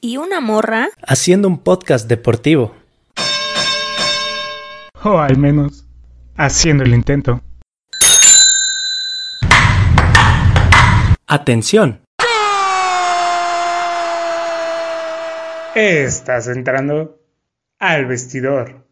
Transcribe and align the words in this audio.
¿Y 0.00 0.16
una 0.16 0.40
morra? 0.40 0.90
Haciendo 1.02 1.48
un 1.48 1.58
podcast 1.58 2.06
deportivo. 2.08 2.72
O 5.02 5.18
al 5.18 5.36
menos, 5.38 5.86
haciendo 6.36 6.84
el 6.84 6.94
intento. 6.94 7.40
Atención. 11.26 12.00
Estás 15.74 16.46
entrando 16.46 17.18
al 17.80 18.06
vestidor. 18.06 18.87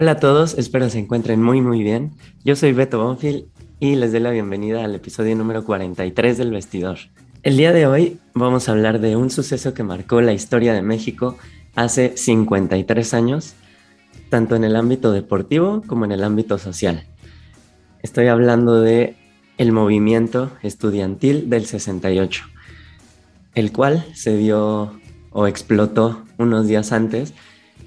Hola 0.00 0.12
a 0.12 0.20
todos, 0.20 0.56
espero 0.56 0.88
se 0.90 1.00
encuentren 1.00 1.42
muy 1.42 1.60
muy 1.60 1.82
bien. 1.82 2.12
Yo 2.44 2.54
soy 2.54 2.72
Beto 2.72 3.02
Bonfil 3.02 3.48
y 3.80 3.96
les 3.96 4.12
doy 4.12 4.20
la 4.20 4.30
bienvenida 4.30 4.84
al 4.84 4.94
episodio 4.94 5.34
número 5.34 5.64
43 5.64 6.38
del 6.38 6.52
Vestidor. 6.52 6.98
El 7.42 7.56
día 7.56 7.72
de 7.72 7.88
hoy 7.88 8.20
vamos 8.32 8.68
a 8.68 8.72
hablar 8.72 9.00
de 9.00 9.16
un 9.16 9.28
suceso 9.28 9.74
que 9.74 9.82
marcó 9.82 10.20
la 10.20 10.32
historia 10.32 10.72
de 10.72 10.82
México 10.82 11.36
hace 11.74 12.16
53 12.16 13.12
años, 13.12 13.54
tanto 14.28 14.54
en 14.54 14.62
el 14.62 14.76
ámbito 14.76 15.10
deportivo 15.10 15.82
como 15.84 16.04
en 16.04 16.12
el 16.12 16.22
ámbito 16.22 16.58
social. 16.58 17.02
Estoy 18.00 18.28
hablando 18.28 18.80
de 18.80 19.16
el 19.56 19.72
movimiento 19.72 20.52
estudiantil 20.62 21.50
del 21.50 21.66
68, 21.66 22.44
el 23.56 23.72
cual 23.72 24.06
se 24.14 24.36
dio 24.36 24.92
o 25.32 25.48
explotó 25.48 26.22
unos 26.38 26.68
días 26.68 26.92
antes 26.92 27.34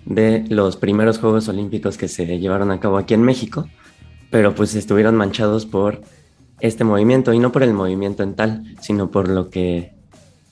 de 0.05 0.45
los 0.49 0.77
primeros 0.77 1.19
Juegos 1.19 1.47
Olímpicos 1.47 1.97
que 1.97 2.07
se 2.07 2.39
llevaron 2.39 2.71
a 2.71 2.79
cabo 2.79 2.97
aquí 2.97 3.13
en 3.13 3.23
México, 3.23 3.67
pero 4.29 4.55
pues 4.55 4.75
estuvieron 4.75 5.15
manchados 5.15 5.65
por 5.65 6.01
este 6.59 6.83
movimiento 6.83 7.33
y 7.33 7.39
no 7.39 7.51
por 7.51 7.63
el 7.63 7.73
movimiento 7.73 8.23
en 8.23 8.35
tal, 8.35 8.63
sino 8.81 9.11
por 9.11 9.27
lo 9.27 9.49
que 9.49 9.93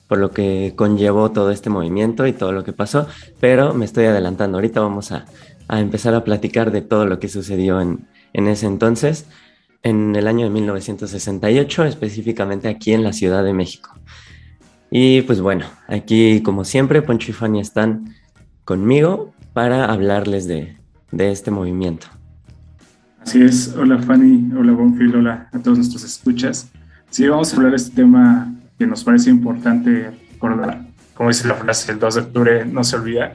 por 0.08 0.18
lo 0.18 0.32
que 0.32 0.72
conllevó 0.74 1.30
todo 1.30 1.52
este 1.52 1.70
movimiento 1.70 2.26
y 2.26 2.32
todo 2.32 2.50
lo 2.50 2.64
que 2.64 2.72
pasó, 2.72 3.06
pero 3.38 3.74
me 3.74 3.84
estoy 3.84 4.06
adelantando. 4.06 4.58
Ahorita 4.58 4.80
vamos 4.80 5.12
a, 5.12 5.26
a 5.68 5.78
empezar 5.78 6.16
a 6.16 6.24
platicar 6.24 6.72
de 6.72 6.80
todo 6.80 7.06
lo 7.06 7.20
que 7.20 7.28
sucedió 7.28 7.80
en, 7.80 8.08
en 8.32 8.48
ese 8.48 8.66
entonces, 8.66 9.26
en 9.84 10.16
el 10.16 10.26
año 10.26 10.46
de 10.46 10.50
1968, 10.50 11.84
específicamente 11.84 12.66
aquí 12.66 12.92
en 12.92 13.04
la 13.04 13.12
Ciudad 13.12 13.44
de 13.44 13.52
México. 13.52 13.90
Y 14.90 15.22
pues 15.22 15.40
bueno, 15.40 15.66
aquí 15.86 16.42
como 16.42 16.64
siempre, 16.64 17.02
Poncho 17.02 17.30
y 17.30 17.34
Fanny 17.34 17.60
están 17.60 18.16
conmigo 18.64 19.32
para 19.52 19.86
hablarles 19.86 20.46
de, 20.46 20.76
de 21.10 21.30
este 21.32 21.50
movimiento. 21.50 22.06
Así 23.20 23.42
es, 23.42 23.74
hola 23.76 23.98
Fanny, 23.98 24.50
hola 24.56 24.72
Bonfil, 24.72 25.14
hola 25.14 25.48
a 25.52 25.58
todos 25.58 25.78
nuestros 25.78 26.04
escuchas. 26.04 26.70
Sí, 27.10 27.28
vamos 27.28 27.52
a 27.52 27.56
hablar 27.56 27.72
de 27.72 27.76
este 27.76 27.96
tema 27.96 28.54
que 28.78 28.86
nos 28.86 29.04
parece 29.04 29.30
importante 29.30 30.10
recordar. 30.32 30.82
Como 31.14 31.28
dice 31.28 31.46
la 31.46 31.54
frase, 31.54 31.92
el 31.92 31.98
2 31.98 32.14
de 32.14 32.20
octubre 32.22 32.64
no 32.64 32.82
se 32.82 32.96
olvida. 32.96 33.34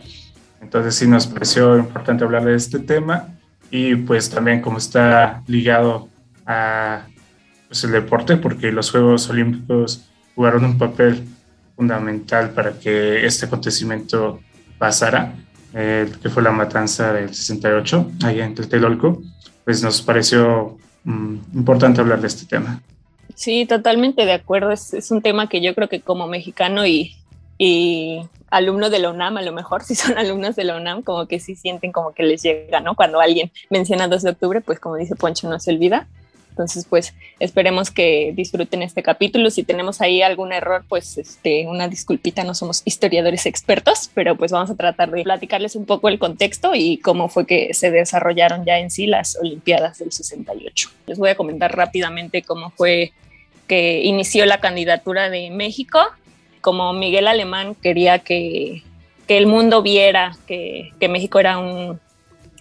Entonces 0.62 0.96
sí 0.96 1.08
nos 1.08 1.28
pareció 1.28 1.78
importante 1.78 2.24
hablar 2.24 2.46
de 2.46 2.56
este 2.56 2.80
tema 2.80 3.28
y 3.70 3.96
pues 3.96 4.30
también 4.30 4.62
como 4.62 4.80
está 4.80 5.44
ligado 5.48 6.10
a 6.46 7.04
pues, 7.68 7.84
el 7.84 7.92
deporte, 7.92 8.38
porque 8.38 8.72
los 8.72 8.90
Juegos 8.90 9.30
Olímpicos 9.30 10.10
jugaron 10.34 10.66
un 10.66 10.78
papel 10.78 11.24
fundamental 11.76 12.52
para 12.52 12.80
que 12.80 13.26
este 13.26 13.46
acontecimiento 13.46 14.40
pasara 14.78 15.36
que 15.76 16.30
fue 16.30 16.42
la 16.42 16.52
matanza 16.52 17.12
del 17.12 17.36
68, 17.36 18.12
allá 18.24 18.46
en 18.46 18.56
Tlatelolco, 18.56 19.22
pues 19.66 19.84
nos 19.84 20.02
pareció 20.02 20.78
um, 21.06 21.42
importante 21.54 22.00
hablar 22.00 22.22
de 22.22 22.28
este 22.28 22.46
tema. 22.46 22.82
Sí, 23.34 23.66
totalmente 23.66 24.26
de 24.26 24.32
acuerdo. 24.32 24.72
Es, 24.72 24.94
es, 24.94 25.12
un 25.12 25.22
tema 25.22 25.50
que 25.50 25.62
yo 25.62 25.76
creo 25.76 25.90
que 25.90 26.00
como 26.00 26.28
mexicano 26.28 26.86
y, 26.86 27.18
y 27.58 28.22
alumno 28.50 28.90
de 28.90 29.00
la 29.00 29.10
UNAM, 29.10 29.36
a 29.36 29.42
lo 29.42 29.52
mejor 29.52 29.84
si 29.86 29.96
son 29.96 30.18
alumnos 30.18 30.56
de 30.56 30.64
la 30.64 30.78
UNAM, 30.78 31.02
como 31.02 31.28
que 31.28 31.42
sí 31.42 31.56
sienten 31.56 31.92
como 31.92 32.14
que 32.14 32.24
les 32.24 32.42
llega, 32.42 32.80
¿no? 32.80 32.96
Cuando 32.96 33.20
alguien 33.20 33.52
menciona 33.70 34.08
2 34.08 34.22
de 34.22 34.30
octubre, 34.30 34.62
pues 34.62 34.80
como 34.80 34.96
dice 34.96 35.18
Poncho, 35.18 35.50
no 35.50 35.60
se 35.60 35.72
olvida. 35.72 36.08
Entonces, 36.56 36.86
pues 36.90 37.14
esperemos 37.42 37.92
que 37.92 38.32
disfruten 38.34 38.82
este 38.82 39.04
capítulo. 39.04 39.50
Si 39.50 39.64
tenemos 39.64 40.00
ahí 40.00 40.22
algún 40.22 40.54
error, 40.54 40.86
pues 40.88 41.18
este, 41.18 41.68
una 41.68 41.90
disculpita, 41.90 42.46
no 42.46 42.56
somos 42.56 42.82
historiadores 42.86 43.46
expertos, 43.46 44.10
pero 44.14 44.38
pues 44.38 44.54
vamos 44.54 44.70
a 44.70 44.76
tratar 44.76 45.12
de 45.12 45.24
platicarles 45.24 45.76
un 45.76 45.86
poco 45.86 46.08
el 46.08 46.18
contexto 46.18 46.74
y 46.74 47.00
cómo 47.00 47.28
fue 47.28 47.46
que 47.46 47.74
se 47.74 47.92
desarrollaron 47.92 48.64
ya 48.64 48.80
en 48.80 48.90
sí 48.90 49.06
las 49.06 49.36
Olimpiadas 49.36 50.00
del 50.00 50.14
68. 50.14 50.92
Les 51.08 51.18
voy 51.18 51.30
a 51.30 51.36
comentar 51.36 51.76
rápidamente 51.76 52.42
cómo 52.42 52.70
fue 52.70 53.12
que 53.68 54.04
inició 54.04 54.46
la 54.46 54.62
candidatura 54.62 55.30
de 55.30 55.50
México. 55.50 56.00
Como 56.62 56.94
Miguel 56.94 57.28
Alemán 57.28 57.76
quería 57.76 58.20
que, 58.20 58.82
que 59.28 59.38
el 59.38 59.48
mundo 59.48 59.82
viera 59.82 60.38
que, 60.48 60.94
que 61.02 61.10
México 61.10 61.38
era 61.38 61.58
un, 61.58 62.00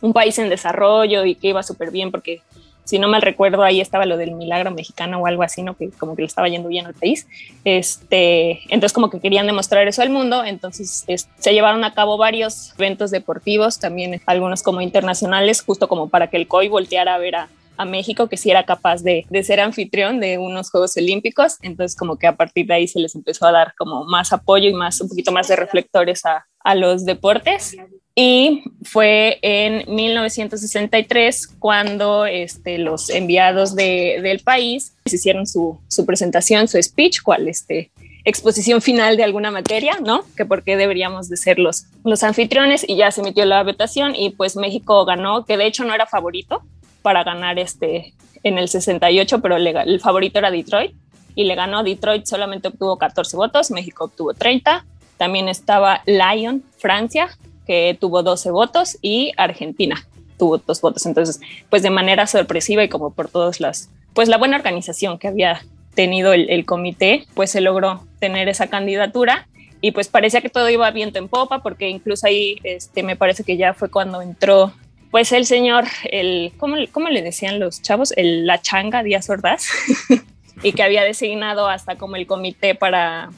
un 0.01 0.13
país 0.13 0.37
en 0.41 0.49
desarrollo 0.49 1.25
y 1.25 1.37
que 1.37 1.49
iba 1.49 1.63
súper 1.63 1.93
bien 1.93 2.11
porque 2.11 2.43
si 2.85 2.99
no 2.99 3.09
mal 3.09 3.23
recuerdo, 3.23 3.63
ahí 3.63 3.81
estaba 3.81 4.07
lo 4.07 4.17
del 4.17 4.33
milagro 4.33 4.71
mexicano 4.71 5.19
o 5.19 5.27
algo 5.27 5.43
así, 5.43 5.63
¿no? 5.63 5.77
Que 5.77 5.91
como 5.91 6.15
que 6.15 6.23
le 6.23 6.27
estaba 6.27 6.49
yendo 6.49 6.69
bien 6.69 6.87
al 6.87 6.95
país. 6.95 7.27
Este, 7.65 8.61
entonces 8.65 8.93
como 8.93 9.11
que 9.11 9.21
querían 9.21 9.47
demostrar 9.47 9.89
eso 9.89 10.03
al 10.03 10.11
mundo, 10.11 10.45
entonces 10.45 11.05
es, 11.07 11.29
se 11.39 11.53
llevaron 11.53 11.85
a 11.85 11.95
cabo 11.95 12.19
varios 12.19 12.73
eventos 12.79 13.11
deportivos, 13.11 13.79
también 13.79 14.21
algunos 14.27 14.63
como 14.63 14.81
internacionales, 14.81 15.63
justo 15.63 15.89
como 15.89 16.09
para 16.09 16.29
que 16.29 16.37
el 16.37 16.47
COI 16.47 16.69
volteara 16.69 17.15
a 17.15 17.19
ver 17.19 17.37
a, 17.37 17.49
a 17.77 17.85
México, 17.85 18.29
que 18.29 18.37
sí 18.37 18.51
era 18.51 18.65
capaz 18.65 19.03
de, 19.03 19.27
de, 19.31 19.43
ser 19.43 19.61
anfitrión 19.61 20.21
de 20.21 20.39
unos 20.39 20.71
Juegos 20.71 20.97
Olímpicos. 20.97 21.57
Entonces, 21.63 21.97
como 21.97 22.19
que 22.19 22.27
a 22.27 22.37
partir 22.37 22.67
de 22.67 22.75
ahí 22.75 22.89
se 22.89 23.01
les 23.01 23.15
empezó 23.15 23.47
a 23.47 23.53
dar 23.53 23.75
como 23.77 24.05
más 24.05 24.33
apoyo 24.33 24.69
y 24.69 24.75
más, 24.75 25.01
un 25.01 25.09
poquito 25.09 25.33
más 25.33 25.49
de 25.49 25.57
reflectores 25.57 26.25
a, 26.25 26.47
a 26.61 26.75
los 26.75 27.05
deportes. 27.05 27.77
Y 28.17 28.63
fue 28.85 29.39
en 29.43 29.93
1963 29.93 31.49
cuando 31.59 32.27
este, 32.27 32.79
los 32.79 33.11
enviados 33.11 33.75
de, 33.75 34.21
del 34.23 34.39
país 34.41 34.95
hicieron 35.05 35.49
su, 35.49 35.81
su, 35.89 36.07
presentación, 36.07 36.69
su 36.69 36.81
speech, 36.81 37.23
cual 37.23 37.49
este, 37.49 37.91
exposición 38.25 38.81
final 38.81 39.17
de 39.17 39.25
alguna 39.25 39.51
materia, 39.51 39.99
¿no? 40.01 40.25
Que 40.37 40.45
por 40.45 40.63
qué 40.63 40.77
deberíamos 40.77 41.29
de 41.29 41.37
ser 41.37 41.59
los, 41.59 41.87
los 42.05 42.23
anfitriones 42.23 42.89
y 42.89 42.97
ya 42.97 43.11
se 43.11 43.21
emitió 43.21 43.45
la 43.47 43.65
votación 43.65 44.15
y 44.15 44.31
pues 44.31 44.55
México 44.55 45.05
ganó, 45.05 45.45
que 45.45 45.57
de 45.57 45.67
hecho 45.67 45.85
no 45.85 45.93
era 45.93 46.07
favorito 46.07 46.63
para 47.03 47.25
ganar 47.25 47.59
este 47.59 48.15
en 48.45 48.59
el 48.59 48.69
68, 48.69 49.41
pero 49.41 49.57
el 49.57 50.01
favorito 50.01 50.39
era 50.39 50.51
Detroit 50.51 50.95
y 51.35 51.45
le 51.45 51.55
ganó 51.55 51.83
Detroit, 51.83 52.27
solamente 52.27 52.69
obtuvo 52.69 52.97
14 52.97 53.37
votos, 53.37 53.71
México 53.71 54.05
obtuvo 54.05 54.35
30, 54.35 54.85
también 55.17 55.49
estaba 55.49 56.03
Lyon, 56.07 56.63
Francia, 56.79 57.37
que 57.67 57.97
tuvo 58.01 58.23
12 58.23 58.51
votos 58.51 58.99
y 59.03 59.33
Argentina 59.37 60.07
tuvo 60.39 60.59
dos 60.59 60.81
votos. 60.81 61.07
Entonces, 61.07 61.41
pues 61.71 61.83
de 61.83 61.91
manera 61.91 62.27
sorpresiva 62.27 62.83
y 62.85 62.89
como 62.89 63.11
por 63.11 63.29
todas 63.29 63.61
las, 63.61 63.91
pues 64.13 64.29
la 64.29 64.39
buena 64.39 64.57
organización 64.57 65.19
que 65.19 65.29
había 65.29 65.63
tenido 65.95 66.33
el, 66.33 66.65
comité, 66.65 67.27
pues 67.35 67.51
se 67.51 67.61
logró 67.61 68.05
tener 68.19 68.49
esa 68.49 68.67
candidatura 68.67 69.47
y 69.81 69.93
pues 69.93 70.09
parecía 70.09 70.41
que 70.41 70.49
todo 70.49 70.69
iba 70.71 70.91
viento 70.91 71.19
en 71.19 71.29
popa 71.29 71.63
porque 71.63 71.89
incluso 71.89 72.27
ahí 72.27 72.59
este, 72.65 73.03
me 73.03 73.17
parece 73.17 73.45
que 73.45 73.57
ya 73.57 73.75
fue 73.75 73.91
cuando 73.91 74.21
entró 74.23 74.73
pues 75.11 75.31
el 75.31 75.47
señor, 75.47 75.85
el, 76.11 76.53
¿cómo, 76.57 76.75
cómo 76.91 77.09
le 77.09 77.23
decían 77.23 77.61
los 77.61 77.81
chavos? 77.81 78.13
El, 78.17 78.49
la 78.49 78.61
changa 78.61 79.05
Díaz 79.05 79.31
Ordaz 79.31 79.69
y 80.65 80.73
que 80.73 80.83
había 80.83 81.05
designado 81.05 81.69
hasta 81.69 81.95
como 81.95 82.17
el 82.17 82.27
comité 82.27 82.75
para, 82.75 83.31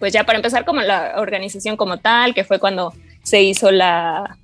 pues 0.00 0.12
ya 0.12 0.24
para 0.24 0.38
empezar 0.38 0.64
como 0.64 0.80
la 0.80 1.14
organización 1.18 1.76
como 1.76 1.98
tal, 1.98 2.34
que 2.34 2.42
fue 2.42 2.58
cuando 2.58 2.92
se 3.28 3.42
hizo 3.42 3.70
la, 3.70 4.38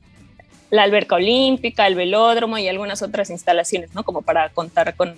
la 0.70 0.82
alberca 0.82 1.16
olímpica, 1.16 1.86
el 1.86 1.94
velódromo 1.94 2.58
y 2.58 2.68
algunas 2.68 3.02
otras 3.02 3.30
instalaciones, 3.30 3.94
¿no? 3.94 4.04
Como 4.04 4.22
para 4.22 4.48
contar 4.50 4.94
con, 4.94 5.14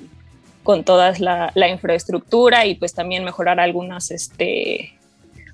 con 0.62 0.84
toda 0.84 1.12
la, 1.18 1.68
infraestructura 1.68 2.66
y 2.66 2.74
pues 2.74 2.94
también 2.94 3.24
mejorar 3.24 3.58
algunas, 3.58 4.10
este, 4.10 4.94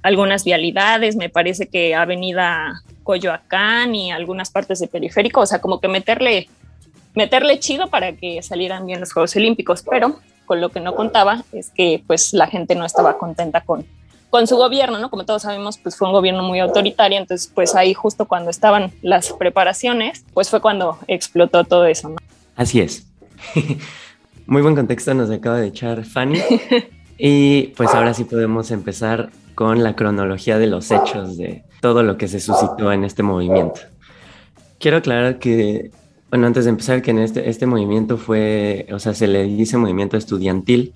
algunas 0.02 0.44
vialidades, 0.44 1.16
me 1.16 1.28
parece 1.28 1.68
que 1.68 1.94
Avenida 1.94 2.82
Coyoacán 3.02 3.94
y 3.94 4.10
algunas 4.10 4.50
partes 4.50 4.80
de 4.80 4.88
periférico, 4.88 5.40
o 5.40 5.46
sea, 5.46 5.60
como 5.60 5.80
que 5.80 5.88
meterle 5.88 6.48
meterle 7.14 7.58
chido 7.58 7.88
para 7.88 8.12
que 8.12 8.42
salieran 8.42 8.86
bien 8.86 9.00
los 9.00 9.12
Juegos 9.12 9.36
Olímpicos, 9.36 9.84
pero 9.88 10.18
con 10.46 10.60
lo 10.60 10.70
que 10.70 10.80
no 10.80 10.94
contaba 10.94 11.44
es 11.52 11.70
que 11.70 12.02
pues 12.06 12.32
la 12.32 12.46
gente 12.46 12.74
no 12.74 12.84
estaba 12.84 13.18
contenta 13.18 13.60
con, 13.60 13.86
con 14.32 14.46
su 14.46 14.56
gobierno, 14.56 14.98
¿no? 14.98 15.10
Como 15.10 15.26
todos 15.26 15.42
sabemos, 15.42 15.76
pues 15.76 15.94
fue 15.94 16.08
un 16.08 16.14
gobierno 16.14 16.42
muy 16.42 16.58
autoritario, 16.58 17.18
entonces 17.18 17.52
pues 17.54 17.74
ahí 17.74 17.92
justo 17.92 18.24
cuando 18.24 18.48
estaban 18.48 18.90
las 19.02 19.30
preparaciones, 19.34 20.24
pues 20.32 20.48
fue 20.48 20.62
cuando 20.62 20.96
explotó 21.06 21.64
todo 21.64 21.84
eso, 21.84 22.08
¿no? 22.08 22.16
Así 22.56 22.80
es. 22.80 23.06
muy 24.46 24.62
buen 24.62 24.74
contexto 24.74 25.12
nos 25.12 25.30
acaba 25.30 25.58
de 25.58 25.66
echar 25.66 26.06
Fanny. 26.06 26.40
y 27.18 27.74
pues 27.76 27.90
ahora 27.90 28.14
sí 28.14 28.24
podemos 28.24 28.70
empezar 28.70 29.28
con 29.54 29.82
la 29.82 29.94
cronología 29.96 30.56
de 30.56 30.66
los 30.66 30.90
hechos 30.90 31.36
de 31.36 31.64
todo 31.82 32.02
lo 32.02 32.16
que 32.16 32.26
se 32.26 32.40
suscitó 32.40 32.90
en 32.90 33.04
este 33.04 33.22
movimiento. 33.22 33.82
Quiero 34.78 34.96
aclarar 34.96 35.40
que 35.40 35.90
bueno, 36.30 36.46
antes 36.46 36.64
de 36.64 36.70
empezar, 36.70 37.02
que 37.02 37.10
en 37.10 37.18
este, 37.18 37.50
este 37.50 37.66
movimiento 37.66 38.16
fue, 38.16 38.86
o 38.90 38.98
sea, 38.98 39.12
se 39.12 39.26
le 39.26 39.44
dice 39.44 39.76
movimiento 39.76 40.16
estudiantil 40.16 40.94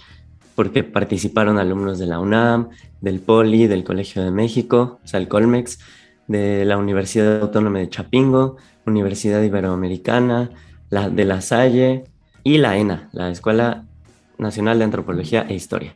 porque 0.56 0.82
participaron 0.82 1.58
alumnos 1.58 1.98
de 1.98 2.06
la 2.06 2.18
UNAM, 2.18 2.70
del 3.00 3.20
POLI, 3.20 3.68
del 3.68 3.84
Colegio 3.84 4.24
de 4.24 4.32
México, 4.32 4.98
o 5.04 5.06
sea, 5.06 5.20
el 5.20 5.28
Colmex, 5.28 5.78
de 6.26 6.64
la 6.64 6.78
Universidad 6.78 7.40
Autónoma 7.40 7.78
de 7.78 7.88
Chapingo, 7.88 8.56
Universidad 8.86 9.42
Iberoamericana, 9.42 10.50
la, 10.90 11.10
de 11.10 11.24
La 11.24 11.40
Salle 11.42 12.04
y 12.42 12.58
la 12.58 12.78
ENA, 12.78 13.10
la 13.12 13.30
Escuela 13.30 13.84
Nacional 14.38 14.78
de 14.78 14.84
Antropología 14.84 15.46
e 15.48 15.54
Historia. 15.54 15.94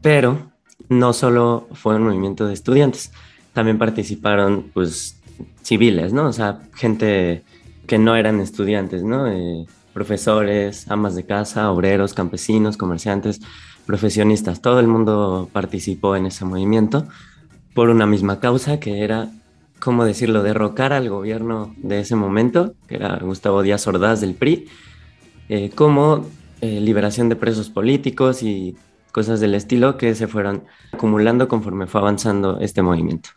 Pero 0.00 0.50
no 0.88 1.12
solo 1.12 1.68
fue 1.72 1.96
un 1.96 2.04
movimiento 2.04 2.46
de 2.46 2.54
estudiantes, 2.54 3.12
también 3.52 3.76
participaron, 3.76 4.70
pues, 4.72 5.20
civiles, 5.62 6.12
¿no? 6.12 6.26
O 6.26 6.32
sea, 6.32 6.60
gente 6.74 7.42
que 7.86 7.98
no 7.98 8.14
eran 8.14 8.40
estudiantes, 8.40 9.02
¿no? 9.02 9.26
Eh, 9.26 9.66
profesores, 9.92 10.88
amas 10.90 11.16
de 11.16 11.26
casa, 11.26 11.70
obreros, 11.72 12.14
campesinos, 12.14 12.76
comerciantes, 12.76 13.40
profesionistas, 13.86 14.60
todo 14.60 14.80
el 14.80 14.86
mundo 14.86 15.48
participó 15.52 16.16
en 16.16 16.26
ese 16.26 16.44
movimiento 16.44 17.06
por 17.74 17.88
una 17.88 18.06
misma 18.06 18.40
causa 18.40 18.80
que 18.80 19.04
era, 19.04 19.28
¿cómo 19.78 20.04
decirlo?, 20.04 20.42
derrocar 20.42 20.92
al 20.92 21.08
gobierno 21.08 21.74
de 21.78 22.00
ese 22.00 22.16
momento, 22.16 22.74
que 22.88 22.96
era 22.96 23.18
Gustavo 23.18 23.62
Díaz 23.62 23.86
Ordaz 23.86 24.20
del 24.20 24.34
PRI, 24.34 24.68
eh, 25.48 25.70
como 25.74 26.26
eh, 26.60 26.80
liberación 26.80 27.28
de 27.28 27.36
presos 27.36 27.70
políticos 27.70 28.42
y 28.42 28.76
cosas 29.12 29.40
del 29.40 29.54
estilo 29.54 29.96
que 29.96 30.14
se 30.14 30.28
fueron 30.28 30.64
acumulando 30.92 31.48
conforme 31.48 31.86
fue 31.86 32.00
avanzando 32.00 32.60
este 32.60 32.82
movimiento 32.82 33.30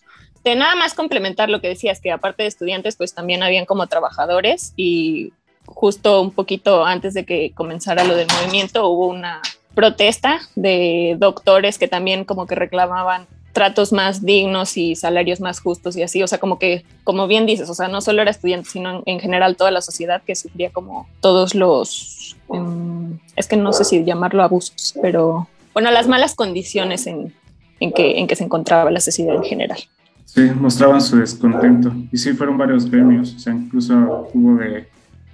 de 0.44 0.56
nada 0.56 0.76
más 0.76 0.94
complementar 0.94 1.50
lo 1.50 1.62
que 1.62 1.70
decías, 1.70 2.02
que 2.02 2.12
aparte 2.12 2.44
de 2.44 2.50
estudiantes, 2.50 2.96
pues 2.96 3.14
también 3.14 3.44
habían 3.44 3.66
como 3.66 3.88
trabajadores 3.88 4.74
y 4.76 5.32
justo 5.66 6.22
un 6.22 6.32
poquito 6.32 6.86
antes 6.86 7.14
de 7.14 7.26
que 7.26 7.54
comenzara 7.54 8.04
lo 8.04 8.16
del 8.16 8.28
movimiento 8.28 8.88
hubo 8.90 9.08
una 9.08 9.42
protesta 9.76 10.42
de 10.56 11.16
doctores 11.20 11.78
que 11.78 11.88
también 11.88 12.26
como 12.26 12.46
que 12.46 12.56
reclamaban 12.56 13.28
tratos 13.54 13.94
más 13.94 14.26
dignos 14.26 14.78
y 14.78 14.96
salarios 14.96 15.40
más 15.40 15.60
justos 15.60 15.96
y 15.96 16.02
así, 16.02 16.24
o 16.24 16.28
sea, 16.28 16.40
como 16.40 16.58
que, 16.58 16.84
como 17.04 17.28
bien 17.28 17.46
dices, 17.46 17.70
o 17.70 17.76
sea, 17.76 17.88
no 17.88 18.02
solo 18.02 18.22
era 18.22 18.32
estudiante, 18.32 18.70
sino 18.70 19.04
en, 19.06 19.20
general 19.20 19.56
toda 19.56 19.70
la 19.70 19.82
sociedad 19.82 20.24
que 20.26 20.36
sufría 20.36 20.72
como 20.72 21.08
todos 21.22 21.54
los, 21.54 22.36
em, 22.52 23.20
es 23.36 23.48
que 23.48 23.56
no 23.56 23.72
sé 23.72 23.84
si 23.84 24.04
llamarlo 24.04 24.44
abusos, 24.44 24.96
pero 25.02 25.48
bueno, 25.74 25.92
las 25.92 26.08
malas 26.08 26.34
condiciones 26.34 27.06
en, 27.06 27.32
en, 27.80 27.92
que, 27.92 28.20
en 28.20 28.28
que 28.28 28.36
se 28.36 28.44
encontraba 28.44 28.90
la 28.90 29.00
sociedad 29.00 29.36
en 29.36 29.44
general. 29.44 29.80
Sí, 30.26 30.50
mostraban 30.56 31.00
su 31.00 31.18
descontento. 31.18 31.94
Y 32.12 32.18
sí, 32.18 32.34
fueron 32.34 32.58
varios 32.58 32.90
gremios, 32.90 33.36
o 33.36 33.40
sea, 33.40 33.54
incluso 33.54 34.30
hubo 34.34 34.58
de, 34.58 34.88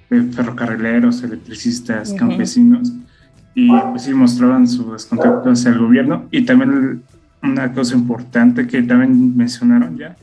ferrocarrileros, 0.10 1.24
electricistas, 1.24 2.14
campesinos, 2.14 2.92
y 3.56 3.70
pues 3.70 4.04
sí 4.04 4.14
mostraban 4.14 4.68
su 4.68 4.92
descontento 4.92 5.50
hacia 5.50 5.72
el 5.72 5.80
gobierno. 5.80 6.28
Y 6.32 6.46
también 6.46 7.04
una 7.42 7.74
cosa 7.74 7.96
importante 7.96 8.68
que 8.68 8.82
también 8.84 9.36
mencionaron 9.36 9.98
ya, 9.98 10.16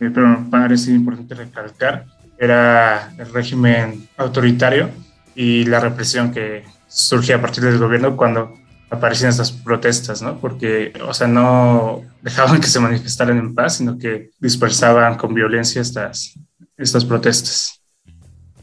eh, 0.00 0.10
pero 0.12 0.28
me 0.28 0.50
parece 0.50 0.92
importante 0.92 1.34
recalcar, 1.34 2.06
era 2.38 3.12
el 3.18 3.32
régimen 3.32 4.08
autoritario 4.16 4.90
y 5.34 5.64
la 5.64 5.80
represión 5.80 6.32
que 6.32 6.64
surgía 6.88 7.36
a 7.36 7.40
partir 7.40 7.64
del 7.64 7.78
gobierno 7.78 8.16
cuando 8.16 8.54
aparecían 8.88 9.30
estas 9.30 9.52
protestas, 9.52 10.20
¿no? 10.22 10.38
Porque, 10.40 10.92
o 11.06 11.14
sea, 11.14 11.28
no 11.28 12.02
dejaban 12.22 12.60
que 12.60 12.66
se 12.66 12.80
manifestaran 12.80 13.38
en 13.38 13.54
paz, 13.54 13.76
sino 13.76 13.98
que 13.98 14.30
dispersaban 14.40 15.16
con 15.16 15.32
violencia 15.32 15.80
estas, 15.80 16.38
estas 16.76 17.04
protestas. 17.04 17.80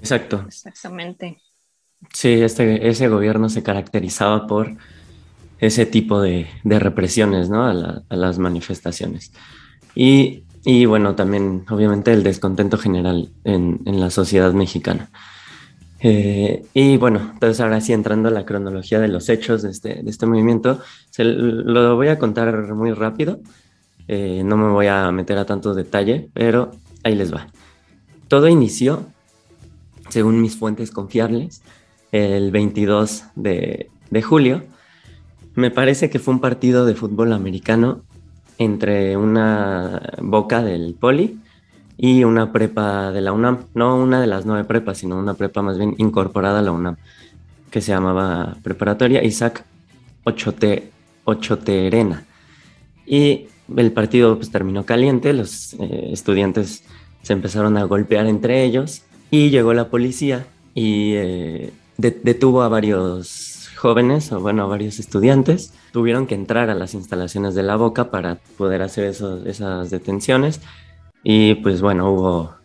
Exacto. 0.02 0.44
Exactamente. 0.48 1.38
Sí, 2.14 2.30
este, 2.30 2.88
ese 2.88 3.08
gobierno 3.10 3.50
se 3.50 3.64
caracterizaba 3.64 4.48
por 4.48 4.78
ese 5.60 5.86
tipo 5.86 6.22
de, 6.22 6.48
represiones, 6.64 7.50
¿no? 7.50 7.66
A, 7.66 8.04
las 8.10 8.40
manifestaciones. 8.40 9.32
Y, 9.96 10.44
y, 10.64 10.86
bueno, 10.86 11.16
también, 11.16 11.66
obviamente, 11.70 12.14
el 12.14 12.24
descontento 12.24 12.78
general 12.78 13.30
en, 13.44 13.80
la 13.86 14.10
sociedad 14.10 14.54
mexicana. 14.54 15.10
Eh, 16.00 16.64
y 16.76 16.98
bueno, 16.98 17.32
entonces 17.34 17.60
ahora 17.60 17.82
sí 17.82 17.92
entrando 17.92 18.30
a 18.30 18.32
la 18.32 18.46
cronología 18.46 19.00
de 19.00 19.08
los 19.08 19.30
hechos 19.30 19.64
de 19.64 19.72
este, 19.72 20.04
de 20.04 20.10
este 20.12 20.28
movimiento, 20.28 20.80
se 21.10 21.24
lo 21.24 21.96
voy 21.96 22.10
a 22.10 22.20
contar 22.20 22.72
muy 22.76 22.92
rápido, 22.92 23.40
eh, 24.08 24.44
no 24.46 24.58
me 24.58 24.70
voy 24.70 24.86
a 24.86 25.12
meter 25.12 25.40
a 25.40 25.46
tanto 25.46 25.74
detalle, 25.74 26.30
pero 26.34 26.72
ahí 27.04 27.16
les 27.16 27.34
va. 27.34 27.48
Todo 28.28 28.48
inició, 28.48 29.08
según 30.10 30.40
mis 30.40 30.56
fuentes 30.56 30.92
confiables, 30.92 31.64
el 32.12 32.52
22 32.52 33.26
de, 33.36 33.90
de 34.10 34.22
julio. 34.22 34.64
Me 35.56 35.72
parece 35.72 36.10
que 36.10 36.20
fue 36.20 36.34
un 36.34 36.40
partido 36.40 36.86
de 36.86 36.96
fútbol 36.96 37.34
americano 37.34 38.02
entre 38.58 39.18
una 39.18 40.02
boca 40.22 40.64
del 40.64 40.96
poli 41.00 41.40
y 41.98 42.24
una 42.24 42.52
prepa 42.52 43.12
de 43.12 43.22
la 43.22 43.32
UNAM, 43.32 43.66
no 43.74 43.96
una 43.96 44.22
de 44.22 44.28
las 44.28 44.46
nueve 44.46 44.64
prepas, 44.66 45.00
sino 45.00 45.18
una 45.18 45.34
prepa 45.34 45.62
más 45.62 45.78
bien 45.78 45.96
incorporada 45.98 46.60
a 46.60 46.62
la 46.62 46.72
UNAM, 46.72 46.98
que 47.72 47.82
se 47.82 47.92
llamaba 47.92 48.56
Preparatoria 48.62 49.24
Isaac 49.24 49.66
Ochote, 50.24 50.92
Ochoterena. 51.24 52.26
Y 53.06 53.48
el 53.76 53.92
partido 53.92 54.38
pues, 54.38 54.52
terminó 54.52 54.86
caliente, 54.86 55.34
los 55.34 55.74
eh, 55.74 56.10
estudiantes 56.12 56.84
se 57.24 57.34
empezaron 57.34 57.78
a 57.78 57.84
golpear 57.84 58.28
entre 58.28 58.64
ellos 58.64 59.02
y 59.32 59.50
llegó 59.50 59.74
la 59.74 59.90
policía 59.90 60.46
y 60.74 61.14
eh, 61.16 61.74
detuvo 61.98 62.62
a 62.62 62.70
varios 62.70 63.70
jóvenes, 63.76 64.32
o 64.32 64.40
bueno, 64.40 64.64
a 64.64 64.68
varios 64.68 65.00
estudiantes. 65.00 65.74
Tuvieron 65.92 66.28
que 66.28 66.36
entrar 66.36 66.70
a 66.70 66.76
las 66.76 66.94
instalaciones 66.94 67.56
de 67.56 67.64
la 67.64 67.76
boca 67.76 68.12
para 68.12 68.36
poder 68.58 68.82
hacer 68.82 69.06
esas 69.06 69.90
detenciones 69.90 70.62
y 71.24 71.56
pues 71.56 71.82
bueno, 71.82 72.12
hubo, 72.12 72.56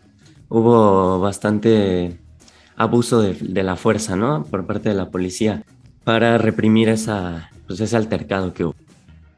hubo 0.49 1.19
bastante 1.19 2.17
abuso 2.75 3.21
de, 3.21 3.63
la 3.63 3.75
fuerza, 3.75 4.15
¿no? 4.15 4.45
Por 4.45 4.65
parte 4.65 4.89
de 4.89 4.95
la 4.95 5.09
policía 5.09 5.63
para 6.03 6.37
reprimir 6.37 6.89
esa, 6.89 7.49
pues 7.67 7.79
ese 7.79 7.95
altercado 7.95 8.53
que 8.53 8.65
hubo. 8.65 8.75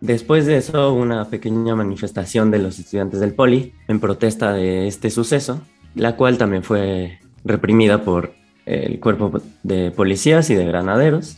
Después 0.01 0.45
de 0.45 0.57
eso, 0.57 0.93
una 0.93 1.25
pequeña 1.25 1.75
manifestación 1.75 2.51
de 2.51 2.59
los 2.59 2.79
estudiantes 2.79 3.19
del 3.19 3.33
Poli 3.33 3.73
en 3.87 3.99
protesta 3.99 4.53
de 4.53 4.87
este 4.87 5.09
suceso, 5.09 5.61
la 5.95 6.15
cual 6.15 6.37
también 6.37 6.63
fue 6.63 7.19
reprimida 7.43 8.03
por 8.03 8.33
el 8.65 8.99
cuerpo 8.99 9.41
de 9.63 9.91
policías 9.91 10.49
y 10.49 10.55
de 10.55 10.65
granaderos. 10.65 11.37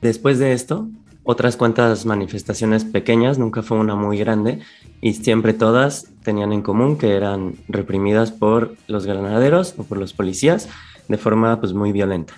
Después 0.00 0.38
de 0.38 0.52
esto, 0.52 0.88
otras 1.24 1.56
cuantas 1.56 2.06
manifestaciones 2.06 2.84
pequeñas, 2.84 3.38
nunca 3.38 3.62
fue 3.62 3.78
una 3.78 3.94
muy 3.94 4.18
grande, 4.18 4.60
y 5.00 5.14
siempre 5.14 5.52
todas 5.52 6.08
tenían 6.22 6.52
en 6.52 6.62
común 6.62 6.96
que 6.96 7.14
eran 7.14 7.54
reprimidas 7.68 8.32
por 8.32 8.76
los 8.86 9.06
granaderos 9.06 9.74
o 9.78 9.84
por 9.84 9.98
los 9.98 10.12
policías 10.12 10.68
de 11.06 11.18
forma 11.18 11.60
pues 11.60 11.72
muy 11.72 11.92
violenta. 11.92 12.34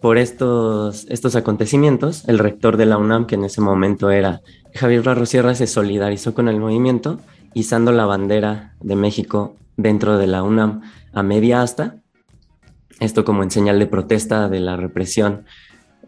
Por 0.00 0.16
estos, 0.16 1.06
estos 1.10 1.36
acontecimientos, 1.36 2.26
el 2.28 2.38
rector 2.38 2.76
de 2.76 2.86
la 2.86 2.96
UNAM, 2.96 3.26
que 3.26 3.34
en 3.34 3.44
ese 3.44 3.60
momento 3.60 4.10
era 4.10 4.40
Javier 4.74 5.02
Barro 5.02 5.26
Sierra, 5.26 5.54
se 5.54 5.66
solidarizó 5.66 6.32
con 6.32 6.48
el 6.48 6.58
movimiento, 6.58 7.20
izando 7.52 7.92
la 7.92 8.06
bandera 8.06 8.74
de 8.80 8.96
México 8.96 9.56
dentro 9.76 10.16
de 10.16 10.26
la 10.26 10.42
UNAM 10.42 10.82
a 11.12 11.22
media 11.22 11.62
asta, 11.62 11.96
esto 13.00 13.24
como 13.24 13.42
en 13.42 13.50
señal 13.50 13.78
de 13.78 13.86
protesta 13.86 14.48
de 14.48 14.60
la 14.60 14.76
represión 14.76 15.44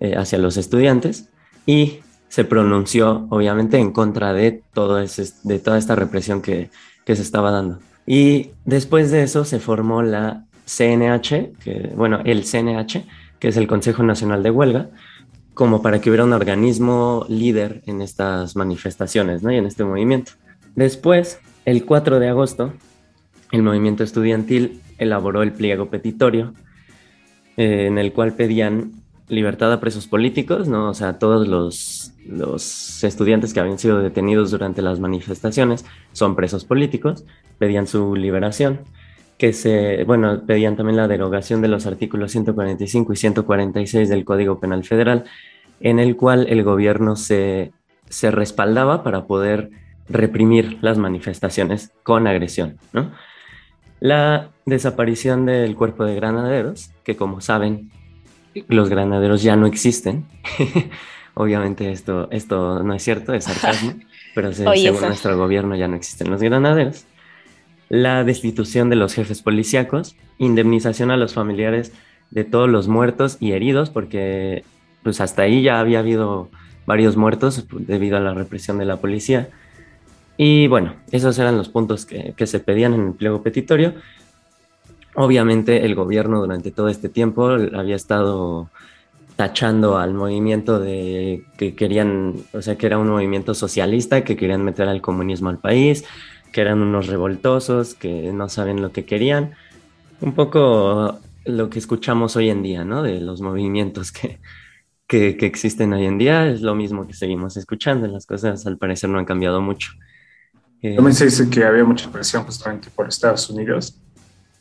eh, 0.01 0.15
hacia 0.17 0.39
los 0.39 0.57
estudiantes, 0.57 1.29
y 1.67 2.01
se 2.29 2.45
pronunció 2.45 3.27
obviamente 3.31 3.79
en 3.79 3.93
contra 3.93 4.33
de, 4.33 4.63
todo 4.73 5.01
ese, 5.01 5.29
de 5.43 5.59
toda 5.59 5.79
esta 5.79 5.95
represión 5.95 6.41
que, 6.41 6.71
que, 7.05 7.17
se 7.17 7.23
estaba 7.23 7.51
dando. 7.51 7.79
Y 8.07 8.51
después 8.65 9.11
de 9.11 9.23
eso 9.23 9.45
se 9.45 9.59
formó 9.59 10.03
la 10.03 10.45
CNH, 10.65 11.53
que, 11.63 11.93
bueno, 11.95 12.21
el 12.25 12.45
CNH, 12.45 13.05
que 13.39 13.49
es 13.49 13.57
el 13.57 13.67
Consejo 13.67 14.03
Nacional 14.03 14.43
de 14.43 14.51
Huelga, 14.51 14.89
como 15.55 15.83
para 15.83 16.01
que 16.01 16.11
hubiera 16.11 16.25
un 16.25 16.33
organismo 16.33 17.27
líder 17.29 17.83
en 17.87 18.01
estas 18.01 18.57
manifestaciones 18.57 19.43
¿no? 19.43 19.53
y 19.53 19.57
en 19.57 19.67
este 19.67 19.85
movimiento. 19.85 20.33
Después, 20.75 21.39
el 21.65 21.85
4 21.85 22.19
de 22.19 22.29
agosto, 22.29 22.73
el 23.51 23.63
movimiento 23.63 24.03
estudiantil 24.05 24.81
elaboró 24.99 25.43
el 25.43 25.53
pliego 25.53 25.91
petitorio 25.91 26.55
eh, 27.57 27.87
en 27.87 27.99
el 27.99 28.13
cual 28.13 28.35
pedían 28.35 28.93
libertad 29.29 29.73
a 29.73 29.81
presos 29.81 30.07
políticos, 30.07 30.69
¿no? 30.69 30.91
O 30.91 30.95
sea, 30.95 31.19
todos 31.19 31.49
los, 31.49 32.13
los 32.27 33.03
estudiantes 33.03 33.55
que 33.55 33.61
habían 33.61 33.79
sido 33.79 34.01
detenidos 34.01 34.51
durante 34.51 34.83
las 34.83 35.01
manifestaciones 35.01 35.85
son 36.13 36.37
presos 36.37 36.65
políticos, 36.65 37.25
pedían 37.59 37.87
su 37.87 38.15
liberación, 38.15 38.81
que 39.39 39.53
se, 39.53 40.05
bueno, 40.05 40.43
pedían 40.47 40.77
también 40.77 40.97
la 40.97 41.09
derogación 41.09 41.63
de 41.63 41.69
los 41.69 41.87
artículos 41.87 42.31
145 42.33 43.13
y 43.13 43.17
146 43.17 44.09
del 44.09 44.25
Código 44.25 44.61
Penal 44.61 44.85
Federal, 44.85 45.25
en 45.81 45.99
el 45.99 46.15
cual 46.17 46.47
el 46.49 46.63
gobierno 46.63 47.17
se, 47.17 47.73
se 48.09 48.31
respaldaba 48.31 49.03
para 49.03 49.25
poder 49.27 49.71
reprimir 50.09 50.79
las 50.83 50.99
manifestaciones 50.99 51.93
con 52.03 52.27
agresión, 52.27 52.77
¿no? 52.93 53.13
La 54.03 54.51
desaparición 54.67 55.47
del 55.47 55.77
cuerpo 55.77 56.05
de 56.05 56.17
granaderos, 56.17 56.91
que 57.05 57.15
como 57.15 57.41
saben, 57.41 57.93
los 58.67 58.89
granaderos 58.89 59.45
ya 59.45 59.55
no 59.55 59.65
existen. 59.65 60.27
Obviamente 61.35 61.93
esto, 61.93 62.27
esto 62.33 62.83
no 62.83 62.95
es 62.95 63.03
cierto, 63.05 63.33
es 63.33 63.45
sarcasmo, 63.45 63.95
pero 64.35 64.53
según 64.53 65.03
nuestro 65.03 65.39
gobierno 65.39 65.77
ya 65.77 65.87
no 65.87 65.95
existen 65.95 66.33
los 66.33 66.43
granaderos. 66.43 67.05
La 67.91 68.25
destitución 68.25 68.91
de 68.91 68.97
los 68.97 69.15
jefes 69.15 69.41
policíacos, 69.41 70.17
indemnización 70.37 71.13
a 71.13 71.17
los 71.17 71.35
familiares 71.35 71.93
de 72.33 72.43
todos 72.43 72.69
los 72.69 72.89
muertos 72.89 73.37
y 73.39 73.53
heridos, 73.53 73.91
porque 73.91 74.65
pues 75.05 75.21
hasta 75.21 75.43
ahí 75.43 75.63
ya 75.63 75.79
había 75.79 76.01
habido 76.01 76.51
varios 76.87 77.17
muertos 77.17 77.69
debido 77.71 78.17
a 78.17 78.21
la 78.21 78.35
represión 78.35 78.79
de 78.79 78.85
la 78.85 78.97
policía. 78.97 79.51
Y 80.37 80.67
bueno, 80.67 80.97
esos 81.11 81.39
eran 81.39 81.57
los 81.57 81.69
puntos 81.69 82.07
que, 82.07 82.35
se 82.47 82.61
pedían 82.61 82.95
en 82.95 83.09
el 83.09 83.13
pliego 83.15 83.43
petitorio. 83.43 83.95
Obviamente 85.15 85.85
el 85.85 85.95
gobierno 85.95 86.41
durante 86.41 86.71
todo 86.71 86.89
este 86.89 87.09
tiempo 87.09 87.49
había 87.49 87.97
estado 87.97 88.71
tachando 89.37 89.99
al 89.99 90.15
movimiento 90.15 90.79
de 90.79 91.45
que 91.59 91.75
querían, 91.75 92.35
o 92.53 92.63
sea, 92.63 92.77
que 92.77 92.87
era 92.87 92.99
un 92.99 93.09
movimiento 93.09 93.55
socialista, 93.55 94.25
que 94.25 94.37
querían 94.37 94.65
meter 94.65 94.89
al 94.89 95.03
comunismo 95.03 95.51
al 95.51 95.59
país, 95.59 96.05
que 96.53 96.61
eran 96.61 96.81
unos 96.81 97.09
revoltosos, 97.09 97.95
que 97.95 98.33
no 98.33 98.49
saben 98.49 98.81
lo 98.81 98.93
que 98.93 99.05
querían. 99.05 99.53
Un 100.21 100.33
poco 100.35 101.19
lo 101.45 101.71
que 101.71 101.79
escuchamos 101.79 102.37
hoy 102.37 102.51
en 102.51 102.63
día, 102.63 102.85
¿no? 102.85 103.03
De 103.03 103.21
los 103.21 103.41
movimientos 103.41 104.13
que, 104.13 104.39
que 105.09 105.47
existen 105.47 105.93
hoy 105.93 106.07
en 106.07 106.19
día, 106.19 106.47
es 106.49 106.63
lo 106.63 106.75
mismo 106.75 107.07
que 107.07 107.15
seguimos 107.15 107.57
escuchando. 107.57 108.07
Las 108.07 108.27
cosas 108.27 108.67
al 108.67 108.79
parecer 108.79 109.11
no 109.11 109.19
han 109.19 109.25
cambiado 109.25 109.61
mucho. 109.61 109.93
También 110.83 111.15
se 111.15 111.27
dice 111.27 111.49
que 111.49 111.65
había 111.65 111.85
mucha 111.85 112.11
presión 112.11 112.43
justamente 112.45 112.89
por 112.91 113.09
Estados 113.09 113.49
Unidos 113.49 113.97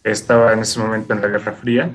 estaba 0.04 0.54
en 0.54 0.60
ese 0.60 0.80
momento 0.80 1.14
en 1.14 1.22
la 1.22 1.28
Guerra 1.28 1.54
Fría, 1.54 1.92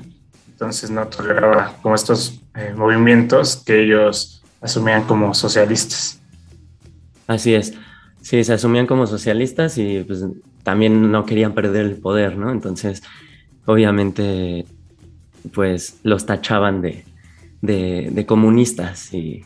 entonces 0.49 0.91
no 0.91 1.07
toleraba 1.09 1.77
como 1.83 1.95
estos 1.95 2.41
eh, 2.55 2.73
movimientos 2.77 3.63
que 3.65 3.83
ellos 3.83 4.43
asumían 4.61 5.05
como 5.05 5.35
socialistas. 5.35 6.21
Así 7.27 7.55
es, 7.55 7.75
sí, 8.21 8.43
se 8.45 8.53
asumían 8.53 8.87
como 8.87 9.07
socialistas 9.07 9.77
y 9.79 10.05
pues 10.05 10.25
también 10.63 11.11
no 11.11 11.27
querían 11.27 11.55
perder 11.55 11.87
el 11.87 11.97
poder, 11.97 12.37
¿no? 12.37 12.51
Entonces, 12.51 13.03
obviamente, 13.67 14.67
pues 15.53 15.99
los 16.03 16.27
tachaban 16.27 16.81
de, 16.83 17.05
de, 17.63 18.09
de 18.13 18.27
comunistas 18.27 19.13
y 19.13 19.45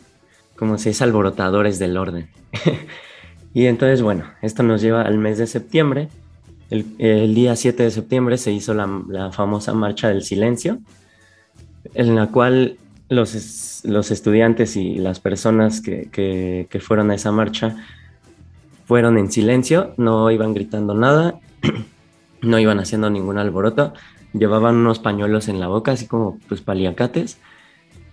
como 0.57 0.77
se 0.77 0.91
dice, 0.91 1.05
alborotadores 1.05 1.79
del 1.79 1.97
orden. 1.97 2.29
y 3.53 3.67
entonces, 3.67 4.03
bueno, 4.03 4.25
esto 4.43 4.63
nos 4.63 4.81
lleva 4.81 5.03
al 5.03 5.19
mes 5.19 5.39
de 5.39 5.47
septiembre, 5.47 6.09
el, 6.71 7.35
día 7.35 7.57
7 7.57 7.83
de 7.83 7.91
septiembre 7.91 8.39
se 8.39 8.53
hizo 8.53 8.75
la, 8.75 9.33
famosa 9.33 9.75
Marcha 9.75 10.09
del 10.09 10.23
Silencio, 10.23 10.79
en 11.95 12.15
la 12.15 12.29
cual 12.29 12.77
los, 13.09 13.83
los 13.85 14.11
estudiantes 14.13 14.77
y 14.77 14.95
las 14.97 15.19
personas 15.19 15.81
que, 15.81 16.69
fueron 16.81 17.11
a 17.11 17.17
esa 17.17 17.33
marcha 17.33 17.77
fueron 18.87 19.19
en 19.19 19.31
silencio, 19.31 19.95
no 19.97 20.31
iban 20.31 20.55
gritando 20.55 20.95
nada, 20.95 21.41
no 22.43 22.59
iban 22.59 22.79
haciendo 22.79 23.11
ningún 23.11 23.39
alboroto, 23.39 23.93
llevaban 24.33 24.77
unos 24.77 25.01
pañuelos 25.01 25.49
en 25.49 25.59
la 25.59 25.67
boca, 25.67 25.93
así 25.93 26.07
como 26.07 26.39
pues 26.49 26.61
paliacates, 26.61 27.39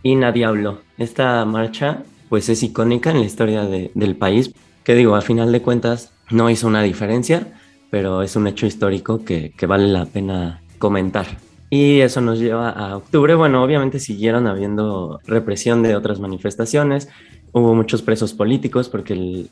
y 0.01 0.15
nadie 0.15 0.45
habló. 0.45 0.81
Esta 0.97 1.43
marcha 1.45 2.03
pues 2.29 2.49
es 2.49 2.61
icónica 2.63 3.11
en 3.11 3.19
la 3.19 3.25
historia 3.25 3.65
del 3.65 4.15
país, 4.15 4.53
que 4.87 4.95
digo, 4.95 5.17
a 5.17 5.21
final 5.21 5.51
de 5.51 5.61
cuentas 5.61 6.13
no 6.31 6.49
hizo 6.49 6.65
una 6.65 6.81
diferencia, 6.81 7.45
pero 7.89 8.21
es 8.21 8.37
un 8.37 8.47
hecho 8.47 8.65
histórico 8.65 9.25
que, 9.25 9.51
vale 9.67 9.89
la 9.89 10.05
pena 10.05 10.61
comentar. 10.79 11.25
Y 11.69 11.99
eso 11.99 12.21
nos 12.21 12.39
lleva 12.39 12.69
a 12.69 12.95
octubre. 12.95 13.35
Bueno, 13.35 13.61
obviamente 13.61 13.99
siguieron 13.99 14.47
habiendo 14.47 15.19
represión 15.27 15.83
de 15.83 15.97
otras 15.97 16.21
manifestaciones. 16.21 17.09
Hubo 17.51 17.75
muchos 17.75 18.01
presos 18.01 18.33
políticos 18.33 18.87
porque 18.87 19.11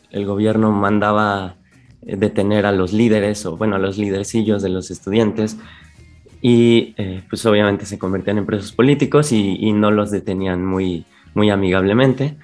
el, 0.10 0.26
gobierno 0.26 0.72
mandaba 0.72 1.58
eh, 2.04 2.16
detener 2.16 2.66
a 2.66 2.72
los 2.72 2.94
líderes 2.94 3.46
o, 3.46 3.58
bueno, 3.58 3.76
a 3.76 3.80
los 3.80 3.98
lidercillos 3.98 4.64
de 4.64 4.70
los 4.70 4.90
estudiantes. 4.90 5.58
Y 6.42 6.94
eh, 6.96 7.24
pues 7.28 7.46
obviamente 7.46 7.86
se 7.86 8.00
convertían 8.00 8.38
en 8.38 8.46
presos 8.46 8.72
políticos 8.72 9.34
y, 9.34 9.58
y, 9.60 9.74
no 9.74 9.92
los 9.92 10.12
detenían 10.12 10.66
muy, 10.66 11.04
muy 11.34 11.50
amigablemente. 11.50 12.38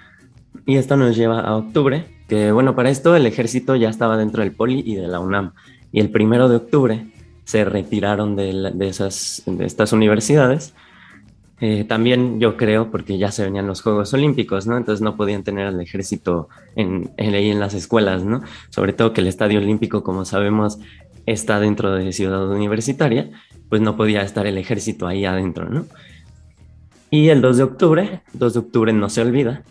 Y 0.66 0.76
esto 0.76 0.98
nos 0.98 1.16
lleva 1.16 1.40
a 1.40 1.56
octubre, 1.56 2.06
bueno, 2.54 2.76
para 2.76 2.90
esto 2.90 3.16
el 3.16 3.26
ejército 3.26 3.76
ya 3.76 3.90
estaba 3.90 4.18
dentro 4.18 4.42
del 4.42 4.52
poli 4.52 4.84
y 4.86 4.96
de 4.96 5.08
la 5.08 5.20
UNAM 5.20 5.52
y 5.92 6.00
el 6.00 6.10
primero 6.10 6.48
de 6.50 6.56
octubre 6.58 7.06
se 7.44 7.66
retiraron 7.66 8.36
de, 8.36 8.74
esas, 8.82 9.44
estas 9.60 9.94
universidades. 9.94 10.74
Eh, 11.60 11.84
también 11.84 12.40
yo 12.40 12.58
creo 12.58 12.90
porque 12.90 13.18
ya 13.18 13.32
se 13.32 13.44
venían 13.44 13.68
los 13.68 13.82
Juegos 13.82 14.14
Olímpicos, 14.14 14.66
¿no? 14.66 14.78
Entonces 14.78 15.02
no 15.02 15.16
podían 15.16 15.44
tener 15.44 15.68
al 15.68 15.80
ejército 15.80 16.50
en, 16.76 17.12
en, 17.18 17.36
en 17.36 17.60
las 17.60 17.74
escuelas, 17.74 18.24
¿no? 18.24 18.42
Sobre 18.70 18.94
todo 18.94 19.14
que 19.14 19.22
el 19.22 19.28
Estadio 19.28 19.60
Olímpico, 19.60 20.04
como 20.04 20.26
sabemos, 20.26 20.80
está 21.26 21.60
dentro 21.60 21.94
de 21.94 22.14
Ciudad 22.14 22.50
Universitaria, 22.50 23.30
pues 23.70 23.82
no 23.82 23.96
podía 23.96 24.22
estar 24.22 24.48
el 24.48 24.58
ejército 24.58 25.08
ahí 25.08 25.26
adentro, 25.26 25.70
¿no? 25.70 25.86
Y 27.12 27.30
el 27.30 27.42
2 27.42 27.58
de 27.58 27.64
octubre, 27.64 28.22
2 28.34 28.54
de 28.54 28.60
octubre 28.60 28.94
no 28.94 29.10
se 29.10 29.22
olvida. 29.22 29.64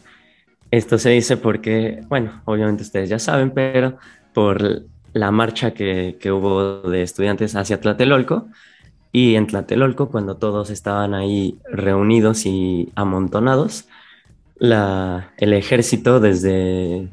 Esto 0.70 0.98
se 0.98 1.10
dice 1.10 1.36
porque, 1.36 2.02
bueno, 2.08 2.42
obviamente 2.44 2.82
ustedes 2.82 3.08
ya 3.08 3.18
saben, 3.18 3.50
pero 3.50 3.98
por 4.32 4.84
la 5.12 5.30
marcha 5.30 5.72
que, 5.72 6.16
hubo 6.30 6.82
de 6.82 7.02
estudiantes 7.02 7.56
hacia 7.56 7.80
Tlatelolco. 7.80 8.48
Y 9.12 9.34
en 9.34 9.48
Tlatelolco, 9.48 10.08
cuando 10.08 10.36
todos 10.36 10.70
estaban 10.70 11.14
ahí 11.14 11.58
reunidos 11.70 12.46
y 12.46 12.92
amontonados, 12.94 13.88
el 14.60 15.52
ejército 15.52 16.20
desde, 16.20 17.08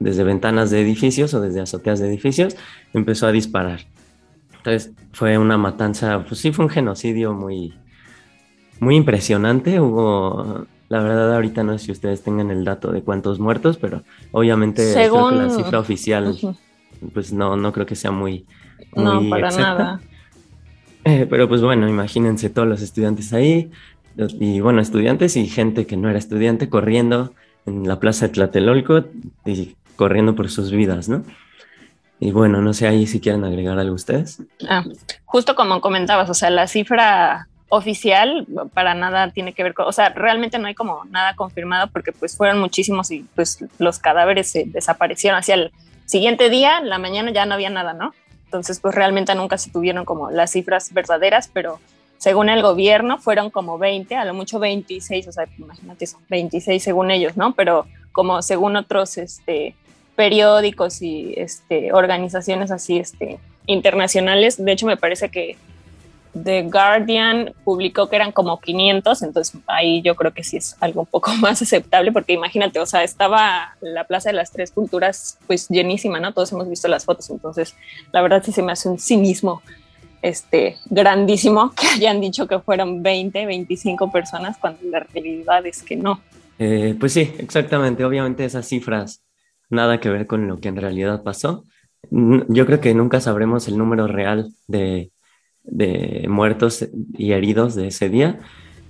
desde 0.00 0.24
ventanas 0.24 0.70
de 0.70 0.80
edificios 0.80 1.32
o 1.34 1.40
desde 1.40 1.60
azoteas 1.60 2.00
de 2.00 2.08
edificios 2.08 2.56
empezó 2.92 3.28
a 3.28 3.32
disparar. 3.32 3.80
Entonces 4.56 4.92
fue 5.12 5.38
una 5.38 5.56
matanza, 5.56 6.24
pues 6.26 6.40
sí 6.40 6.52
fue 6.52 6.64
un 6.64 6.70
genocidio 6.70 7.32
muy, 7.32 7.74
muy 8.80 8.96
impresionante. 8.96 9.78
Hubo, 9.80 10.66
la 10.90 11.00
verdad 11.00 11.34
ahorita 11.34 11.62
no 11.62 11.78
sé 11.78 11.86
si 11.86 11.92
ustedes 11.92 12.22
tengan 12.22 12.50
el 12.50 12.64
dato 12.64 12.90
de 12.92 13.02
cuántos 13.02 13.38
muertos, 13.38 13.78
pero 13.78 14.02
obviamente 14.32 14.94
la 14.94 15.50
cifra 15.50 15.78
oficial 15.78 16.36
pues 17.14 17.32
no, 17.32 17.56
no 17.56 17.72
creo 17.72 17.86
que 17.86 17.94
sea 17.94 18.10
muy... 18.10 18.44
no, 18.94 19.28
para 19.30 19.50
nada. 19.50 20.00
Eh, 21.02 21.26
pero 21.30 21.48
pues 21.48 21.62
bueno, 21.62 21.88
imagínense 21.88 22.50
todos 22.50 22.68
los 22.68 22.82
estudiantes 22.82 23.32
ahí, 23.32 23.70
y 24.38 24.60
bueno, 24.60 24.82
estudiantes 24.82 25.34
y 25.34 25.48
gente 25.48 25.86
que 25.86 25.96
no 25.96 26.10
era 26.10 26.18
estudiante 26.18 26.68
corriendo 26.68 27.32
en 27.64 27.88
la 27.88 27.98
plaza 27.98 28.26
de 28.26 28.34
Tlatelolco 28.34 29.06
y 29.46 29.76
corriendo 29.96 30.34
por 30.34 30.50
sus 30.50 30.70
vidas, 30.70 31.08
¿no? 31.08 31.24
Y 32.18 32.32
bueno, 32.32 32.60
no 32.60 32.74
sé 32.74 32.86
ahí 32.86 33.06
si 33.06 33.18
quieren 33.18 33.44
agregar 33.44 33.78
algo 33.78 33.94
ustedes. 33.94 34.42
Ah, 34.68 34.84
justo 35.24 35.54
como 35.54 35.80
comentabas, 35.80 36.28
o 36.28 36.34
sea, 36.34 36.50
la 36.50 36.66
cifra 36.66 37.48
oficial 37.70 38.46
para 38.74 38.94
nada 38.94 39.30
tiene 39.30 39.54
que 39.54 39.62
ver 39.62 39.72
con, 39.72 39.86
o 39.86 39.92
sea, 39.92 40.10
realmente 40.10 40.58
no 40.58 40.66
hay 40.66 40.74
como 40.74 41.04
nada 41.06 41.34
confirmado 41.34 41.88
porque 41.88 42.12
pues 42.12 42.36
fueron 42.36 42.60
muchísimos 42.60 43.10
y 43.10 43.24
pues 43.34 43.64
los 43.78 43.98
cadáveres 43.98 44.50
se 44.50 44.64
desaparecieron 44.66 45.38
hacia 45.38 45.54
el 45.54 45.72
Siguiente 46.10 46.50
día, 46.50 46.80
la 46.80 46.98
mañana 46.98 47.30
ya 47.30 47.46
no 47.46 47.54
había 47.54 47.70
nada, 47.70 47.92
¿no? 47.92 48.12
Entonces, 48.46 48.80
pues 48.80 48.96
realmente 48.96 49.32
nunca 49.36 49.58
se 49.58 49.70
tuvieron 49.70 50.04
como 50.04 50.28
las 50.32 50.50
cifras 50.50 50.92
verdaderas, 50.92 51.48
pero 51.54 51.78
según 52.18 52.48
el 52.48 52.62
gobierno 52.62 53.18
fueron 53.18 53.48
como 53.48 53.78
20, 53.78 54.16
a 54.16 54.24
lo 54.24 54.34
mucho 54.34 54.58
26, 54.58 55.28
o 55.28 55.30
sea, 55.30 55.46
imagínate 55.56 56.06
eso, 56.06 56.18
26 56.28 56.82
según 56.82 57.12
ellos, 57.12 57.36
¿no? 57.36 57.54
Pero 57.54 57.86
como 58.10 58.42
según 58.42 58.74
otros 58.74 59.18
este, 59.18 59.76
periódicos 60.16 61.00
y 61.00 61.32
este, 61.36 61.92
organizaciones 61.92 62.72
así 62.72 62.98
este, 62.98 63.38
internacionales, 63.66 64.56
de 64.56 64.72
hecho 64.72 64.86
me 64.86 64.96
parece 64.96 65.28
que 65.28 65.58
The 66.32 66.62
Guardian 66.62 67.52
publicó 67.64 68.08
que 68.08 68.16
eran 68.16 68.32
como 68.32 68.60
500, 68.60 69.22
entonces 69.22 69.60
ahí 69.66 70.00
yo 70.02 70.14
creo 70.14 70.32
que 70.32 70.44
sí 70.44 70.56
es 70.56 70.76
algo 70.80 71.00
un 71.00 71.06
poco 71.06 71.32
más 71.40 71.60
aceptable, 71.62 72.12
porque 72.12 72.32
imagínate, 72.32 72.78
o 72.80 72.86
sea, 72.86 73.02
estaba 73.02 73.76
la 73.80 74.04
Plaza 74.04 74.30
de 74.30 74.34
las 74.34 74.52
Tres 74.52 74.70
Culturas 74.70 75.38
pues 75.46 75.68
llenísima, 75.68 76.20
¿no? 76.20 76.32
Todos 76.32 76.52
hemos 76.52 76.68
visto 76.68 76.88
las 76.88 77.04
fotos, 77.04 77.30
entonces 77.30 77.74
la 78.12 78.22
verdad 78.22 78.42
sí 78.44 78.52
se 78.52 78.62
me 78.62 78.72
hace 78.72 78.88
un 78.88 78.98
cinismo 78.98 79.62
este, 80.22 80.76
grandísimo 80.86 81.72
que 81.80 81.86
hayan 81.88 82.20
dicho 82.20 82.46
que 82.46 82.58
fueron 82.60 83.02
20, 83.02 83.46
25 83.46 84.12
personas 84.12 84.56
cuando 84.58 84.80
la 84.84 85.00
realidad 85.00 85.66
es 85.66 85.82
que 85.82 85.96
no. 85.96 86.20
Eh, 86.58 86.94
pues 87.00 87.14
sí, 87.14 87.34
exactamente. 87.38 88.04
Obviamente 88.04 88.44
esas 88.44 88.66
cifras 88.68 89.24
nada 89.70 89.98
que 89.98 90.10
ver 90.10 90.26
con 90.26 90.46
lo 90.46 90.58
que 90.58 90.68
en 90.68 90.76
realidad 90.76 91.22
pasó. 91.22 91.64
Yo 92.10 92.66
creo 92.66 92.80
que 92.80 92.92
nunca 92.94 93.20
sabremos 93.20 93.66
el 93.68 93.78
número 93.78 94.06
real 94.06 94.52
de, 94.66 95.10
de 95.64 96.26
muertos 96.28 96.88
y 97.16 97.32
heridos 97.32 97.74
de 97.74 97.88
ese 97.88 98.08
día. 98.08 98.38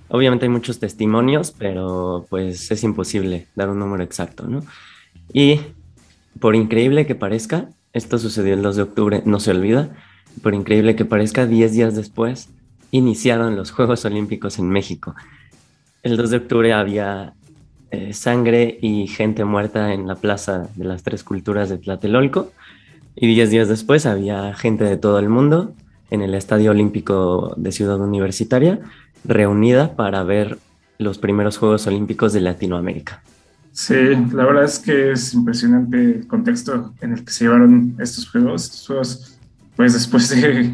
Obviamente 0.09 0.45
hay 0.45 0.49
muchos 0.49 0.79
testimonios, 0.79 1.51
pero 1.57 2.25
pues 2.29 2.69
es 2.71 2.83
imposible 2.83 3.47
dar 3.55 3.69
un 3.69 3.79
número 3.79 4.03
exacto, 4.03 4.47
¿no? 4.47 4.63
Y 5.33 5.61
por 6.39 6.55
increíble 6.55 7.05
que 7.05 7.15
parezca, 7.15 7.69
esto 7.93 8.17
sucedió 8.17 8.53
el 8.53 8.61
2 8.61 8.75
de 8.75 8.81
octubre, 8.81 9.21
no 9.25 9.39
se 9.39 9.51
olvida, 9.51 9.95
por 10.41 10.53
increíble 10.53 10.95
que 10.95 11.05
parezca, 11.05 11.45
10 11.45 11.73
días 11.73 11.95
después 11.95 12.49
iniciaron 12.91 13.55
los 13.55 13.71
Juegos 13.71 14.05
Olímpicos 14.05 14.59
en 14.59 14.69
México. 14.69 15.15
El 16.03 16.17
2 16.17 16.29
de 16.29 16.37
octubre 16.37 16.73
había 16.73 17.33
eh, 17.91 18.13
sangre 18.13 18.79
y 18.81 19.07
gente 19.07 19.45
muerta 19.45 19.93
en 19.93 20.07
la 20.07 20.15
Plaza 20.15 20.69
de 20.75 20.85
las 20.85 21.03
Tres 21.03 21.23
Culturas 21.23 21.69
de 21.69 21.77
Tlatelolco 21.77 22.51
y 23.15 23.27
10 23.27 23.49
días 23.49 23.67
después 23.67 24.05
había 24.05 24.53
gente 24.53 24.83
de 24.83 24.97
todo 24.97 25.19
el 25.19 25.29
mundo 25.29 25.73
en 26.11 26.21
el 26.21 26.35
Estadio 26.35 26.71
Olímpico 26.71 27.55
de 27.57 27.71
Ciudad 27.71 27.99
Universitaria 27.99 28.79
reunida 29.23 29.95
para 29.95 30.23
ver 30.23 30.59
los 30.99 31.17
primeros 31.17 31.57
Juegos 31.57 31.87
Olímpicos 31.87 32.33
de 32.33 32.41
Latinoamérica. 32.41 33.23
Sí, 33.71 33.95
la 34.33 34.45
verdad 34.45 34.65
es 34.65 34.79
que 34.79 35.13
es 35.13 35.33
impresionante 35.33 35.97
el 35.97 36.27
contexto 36.27 36.93
en 37.01 37.13
el 37.13 37.23
que 37.23 37.31
se 37.31 37.45
llevaron 37.45 37.95
estos 37.99 38.29
juegos. 38.29 38.65
Estos 38.65 38.87
juegos, 38.87 39.39
pues 39.75 39.93
después 39.93 40.29
de, 40.29 40.73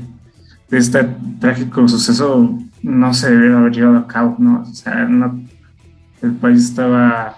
este 0.72 1.08
trágico 1.40 1.88
suceso, 1.88 2.58
no 2.82 3.14
se 3.14 3.30
debieron 3.30 3.60
haber 3.60 3.74
llevado 3.74 3.98
a 4.00 4.08
cabo, 4.08 4.36
¿no? 4.40 4.64
O 4.64 4.74
sea, 4.74 5.08
el 6.22 6.32
país 6.34 6.64
estaba 6.64 7.38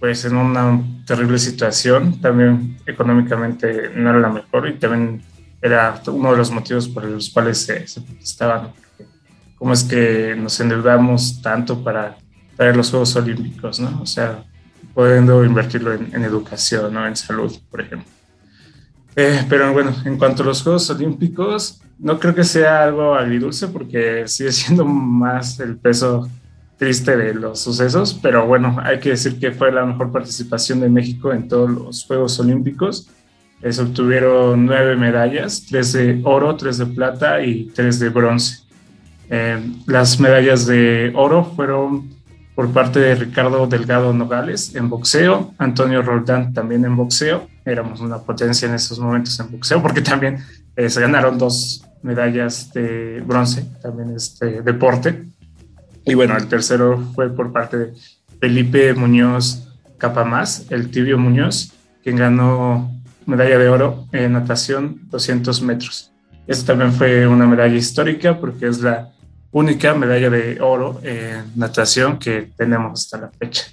pues 0.00 0.24
en 0.24 0.36
una 0.36 0.82
terrible 1.06 1.38
situación, 1.38 2.20
también 2.20 2.76
económicamente 2.86 3.90
no 3.94 4.10
era 4.10 4.20
la 4.20 4.28
mejor 4.28 4.68
y 4.68 4.74
también 4.74 5.22
era 5.66 6.00
uno 6.06 6.32
de 6.32 6.36
los 6.38 6.50
motivos 6.50 6.88
por 6.88 7.04
los 7.04 7.30
cuales 7.30 7.58
se, 7.58 7.86
se 7.86 8.00
protestaban. 8.00 8.72
¿Cómo 9.56 9.72
es 9.72 9.84
que 9.84 10.34
nos 10.36 10.58
endeudamos 10.60 11.40
tanto 11.42 11.82
para 11.82 12.16
traer 12.56 12.76
los 12.76 12.90
Juegos 12.90 13.16
Olímpicos, 13.16 13.80
no? 13.80 14.00
O 14.02 14.06
sea, 14.06 14.44
pudiendo 14.94 15.44
invertirlo 15.44 15.92
en, 15.92 16.24
educación, 16.24 16.92
¿no? 16.92 17.06
En 17.06 17.16
salud, 17.16 17.54
por 17.70 17.80
ejemplo. 17.80 18.08
Eh, 19.14 19.44
pero 19.48 19.72
bueno, 19.72 19.94
en 20.04 20.18
cuanto 20.18 20.42
a 20.42 20.46
los 20.46 20.62
Juegos 20.62 20.88
Olímpicos, 20.90 21.80
no 21.98 22.18
creo 22.18 22.34
que 22.34 22.44
sea 22.44 22.84
algo 22.84 23.14
agridulce 23.14 23.68
porque 23.68 24.28
sigue 24.28 24.52
siendo 24.52 24.84
más 24.84 25.58
el 25.60 25.76
peso 25.78 26.28
triste 26.76 27.16
de 27.16 27.32
los 27.32 27.60
sucesos, 27.60 28.18
pero 28.20 28.46
bueno, 28.46 28.76
hay 28.82 29.00
que 29.00 29.10
decir 29.10 29.38
que 29.38 29.52
fue 29.52 29.72
la 29.72 29.86
mejor 29.86 30.12
participación 30.12 30.80
de 30.80 30.90
México 30.90 31.32
en 31.32 31.48
todos 31.48 31.70
los 31.70 32.04
Juegos 32.04 32.38
Olímpicos 32.38 33.08
se 33.72 33.82
obtuvieron 33.82 34.66
nueve 34.66 34.96
medallas, 34.96 35.64
tres 35.68 35.92
de 35.92 36.20
oro, 36.24 36.56
tres 36.56 36.78
de 36.78 36.86
plata 36.86 37.42
y 37.42 37.70
tres 37.74 37.98
de 37.98 38.08
bronce. 38.10 38.58
Eh, 39.28 39.58
las 39.86 40.20
medallas 40.20 40.66
de 40.66 41.12
oro 41.14 41.44
fueron 41.56 42.14
por 42.54 42.70
parte 42.70 43.00
de 43.00 43.14
Ricardo 43.14 43.66
Delgado 43.66 44.12
Nogales 44.12 44.74
en 44.74 44.88
boxeo, 44.88 45.52
Antonio 45.58 46.00
Roldán 46.02 46.54
también 46.54 46.84
en 46.84 46.96
boxeo. 46.96 47.48
Éramos 47.64 48.00
una 48.00 48.18
potencia 48.18 48.68
en 48.68 48.74
esos 48.74 48.98
momentos 48.98 49.38
en 49.40 49.50
boxeo 49.50 49.82
porque 49.82 50.00
también 50.00 50.38
eh, 50.74 50.88
se 50.88 51.00
ganaron 51.00 51.36
dos 51.36 51.84
medallas 52.02 52.72
de 52.72 53.22
bronce, 53.26 53.66
también 53.82 54.14
este 54.16 54.62
deporte. 54.62 55.24
Y 56.04 56.14
bueno, 56.14 56.36
el 56.36 56.46
tercero 56.46 56.98
fue 57.14 57.28
por 57.28 57.52
parte 57.52 57.76
de 57.76 57.94
Felipe 58.40 58.94
Muñoz 58.94 59.68
Capamás, 59.98 60.66
el 60.70 60.90
tibio 60.90 61.18
Muñoz, 61.18 61.72
quien 62.02 62.16
ganó 62.16 62.95
medalla 63.26 63.58
de 63.58 63.68
oro 63.68 64.06
en 64.12 64.32
natación 64.32 65.00
200 65.10 65.62
metros. 65.62 66.12
Esta 66.46 66.72
también 66.72 66.92
fue 66.92 67.26
una 67.26 67.46
medalla 67.46 67.74
histórica 67.74 68.38
porque 68.38 68.68
es 68.68 68.80
la 68.80 69.12
única 69.50 69.94
medalla 69.94 70.30
de 70.30 70.60
oro 70.60 71.00
en 71.02 71.44
natación 71.56 72.18
que 72.18 72.50
tenemos 72.56 73.04
hasta 73.04 73.18
la 73.18 73.30
fecha. 73.30 73.64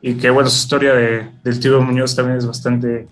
Y 0.00 0.14
que 0.14 0.30
bueno, 0.30 0.48
su 0.48 0.58
historia 0.58 0.94
de, 0.94 1.28
del 1.42 1.60
tío 1.60 1.80
Muñoz 1.80 2.14
también 2.14 2.38
es 2.38 2.46
bastante 2.46 3.08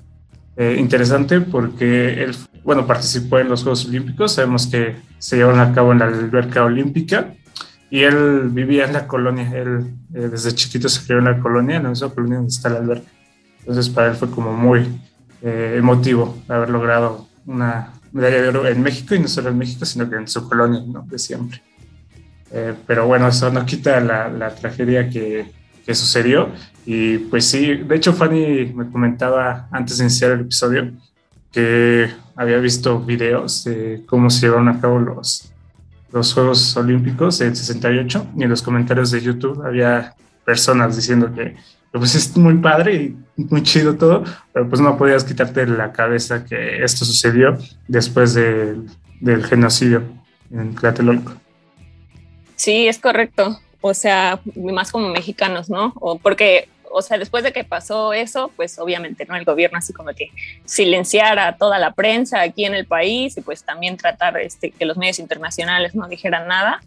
eh, 0.56 0.76
interesante 0.78 1.40
porque 1.40 2.22
él, 2.22 2.36
bueno, 2.62 2.86
participó 2.86 3.38
en 3.40 3.48
los 3.48 3.62
Juegos 3.62 3.86
Olímpicos, 3.86 4.32
sabemos 4.32 4.68
que 4.68 4.96
se 5.18 5.36
llevaron 5.36 5.60
a 5.60 5.72
cabo 5.72 5.92
en 5.92 5.98
la 5.98 6.06
alberca 6.06 6.64
olímpica 6.64 7.34
y 7.90 8.02
él 8.02 8.50
vivía 8.50 8.84
en 8.84 8.92
la 8.92 9.06
colonia, 9.06 9.50
él 9.52 9.94
eh, 10.14 10.28
desde 10.30 10.54
chiquito 10.54 10.88
se 10.88 11.04
crió 11.04 11.18
en 11.18 11.24
la 11.24 11.40
colonia, 11.40 11.76
en 11.76 11.82
la 11.84 11.88
misma 11.90 12.10
colonia 12.10 12.36
donde 12.36 12.50
está 12.50 12.68
la 12.68 12.78
alberca. 12.78 13.10
Entonces 13.60 13.88
para 13.88 14.10
él 14.10 14.14
fue 14.14 14.30
como 14.30 14.52
muy 14.52 14.86
eh, 15.44 15.76
emotivo 15.76 16.38
haber 16.48 16.70
logrado 16.70 17.28
una 17.44 17.92
medalla 18.12 18.40
de 18.40 18.48
oro 18.48 18.66
en 18.66 18.82
México 18.82 19.14
y 19.14 19.18
no 19.18 19.28
solo 19.28 19.50
en 19.50 19.58
México, 19.58 19.84
sino 19.84 20.08
que 20.08 20.16
en 20.16 20.26
su 20.26 20.48
colonia, 20.48 20.80
¿no? 20.86 21.02
De 21.02 21.18
siempre. 21.18 21.60
Eh, 22.50 22.72
pero 22.86 23.06
bueno, 23.06 23.28
eso 23.28 23.50
no 23.50 23.66
quita 23.66 24.00
la, 24.00 24.30
la 24.30 24.54
tragedia 24.54 25.10
que, 25.10 25.52
que, 25.84 25.94
sucedió. 25.94 26.48
Y 26.86 27.18
pues 27.18 27.44
sí, 27.44 27.74
de 27.74 27.96
hecho 27.96 28.14
Fanny 28.14 28.72
me 28.74 28.90
comentaba 28.90 29.68
antes 29.70 29.98
de 29.98 30.04
iniciar 30.04 30.30
el 30.30 30.40
episodio 30.40 30.92
que 31.52 32.10
había 32.36 32.58
visto 32.58 33.00
videos 33.00 33.64
de 33.64 34.02
cómo 34.06 34.30
se 34.30 34.46
llevaron 34.46 34.68
a 34.68 34.80
cabo 34.80 34.98
los, 34.98 35.52
los 36.10 36.32
Juegos 36.32 36.74
Olímpicos 36.76 37.40
en 37.42 37.54
68 37.54 38.28
y 38.38 38.44
en 38.44 38.48
los 38.48 38.62
comentarios 38.62 39.10
de 39.10 39.20
YouTube 39.20 39.62
había 39.62 40.14
personas 40.44 40.96
diciendo 40.96 41.34
que 41.34 41.56
pues 41.98 42.14
es 42.14 42.36
muy 42.36 42.56
padre 42.56 42.94
y 42.94 43.16
muy 43.36 43.62
chido 43.62 43.96
todo, 43.96 44.24
pero 44.52 44.68
pues 44.68 44.80
no 44.80 44.96
podías 44.96 45.24
quitarte 45.24 45.66
la 45.66 45.92
cabeza 45.92 46.44
que 46.44 46.82
esto 46.82 47.04
sucedió 47.04 47.56
después 47.88 48.34
del 48.34 49.44
genocidio 49.48 50.02
en 50.50 50.74
Tlatelolco. 50.74 51.32
Sí, 52.56 52.88
es 52.88 52.98
correcto. 52.98 53.60
O 53.80 53.94
sea, 53.94 54.40
más 54.56 54.90
como 54.90 55.08
mexicanos, 55.08 55.68
¿no? 55.68 55.92
O 55.96 56.18
porque, 56.18 56.68
o 56.90 57.02
sea, 57.02 57.18
después 57.18 57.44
de 57.44 57.52
que 57.52 57.64
pasó 57.64 58.12
eso, 58.12 58.50
pues 58.56 58.78
obviamente, 58.78 59.26
¿no? 59.26 59.36
El 59.36 59.44
gobierno 59.44 59.78
así 59.78 59.92
como 59.92 60.10
que 60.14 60.30
silenciar 60.64 61.38
a 61.38 61.56
toda 61.56 61.78
la 61.78 61.92
prensa 61.92 62.40
aquí 62.40 62.64
en 62.64 62.74
el 62.74 62.86
país 62.86 63.36
y 63.36 63.40
pues 63.40 63.62
también 63.62 63.96
tratar 63.98 64.38
este, 64.38 64.70
que 64.70 64.84
los 64.84 64.96
medios 64.96 65.18
internacionales 65.18 65.94
no 65.94 66.08
dijeran 66.08 66.48
nada 66.48 66.80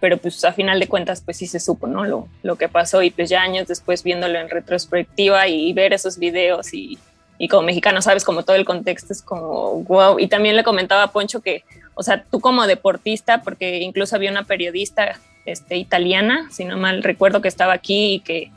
pero 0.00 0.16
pues 0.16 0.44
a 0.44 0.52
final 0.52 0.80
de 0.80 0.88
cuentas 0.88 1.20
pues 1.20 1.36
sí 1.36 1.46
se 1.46 1.60
supo, 1.60 1.86
¿no? 1.86 2.04
Lo, 2.04 2.28
lo 2.42 2.56
que 2.56 2.68
pasó 2.68 3.02
y 3.02 3.10
pues 3.10 3.28
ya 3.28 3.42
años 3.42 3.68
después 3.68 4.02
viéndolo 4.02 4.38
en 4.38 4.48
retrospectiva 4.48 5.46
y, 5.46 5.72
ver 5.72 5.92
esos 5.92 6.18
videos 6.18 6.72
y, 6.72 6.98
y, 7.38 7.48
como 7.48 7.62
mexicano 7.62 8.02
sabes 8.02 8.24
como 8.24 8.42
todo 8.42 8.56
el 8.56 8.64
contexto 8.64 9.12
es 9.12 9.22
como 9.22 9.82
wow 9.84 10.18
y 10.18 10.26
también 10.26 10.56
le 10.56 10.64
comentaba 10.64 11.04
a 11.04 11.12
Poncho 11.12 11.40
que, 11.40 11.64
o 11.94 12.02
sea, 12.02 12.24
tú 12.24 12.40
como 12.40 12.66
deportista, 12.66 13.42
porque 13.42 13.78
incluso 13.78 14.16
había 14.16 14.30
una 14.30 14.44
periodista 14.44 15.18
este, 15.44 15.76
italiana, 15.76 16.48
si 16.50 16.64
no 16.64 16.76
mal 16.76 17.02
recuerdo, 17.02 17.42
que 17.42 17.48
estaba 17.48 17.74
aquí 17.74 18.14
y 18.14 18.20
que 18.20 18.50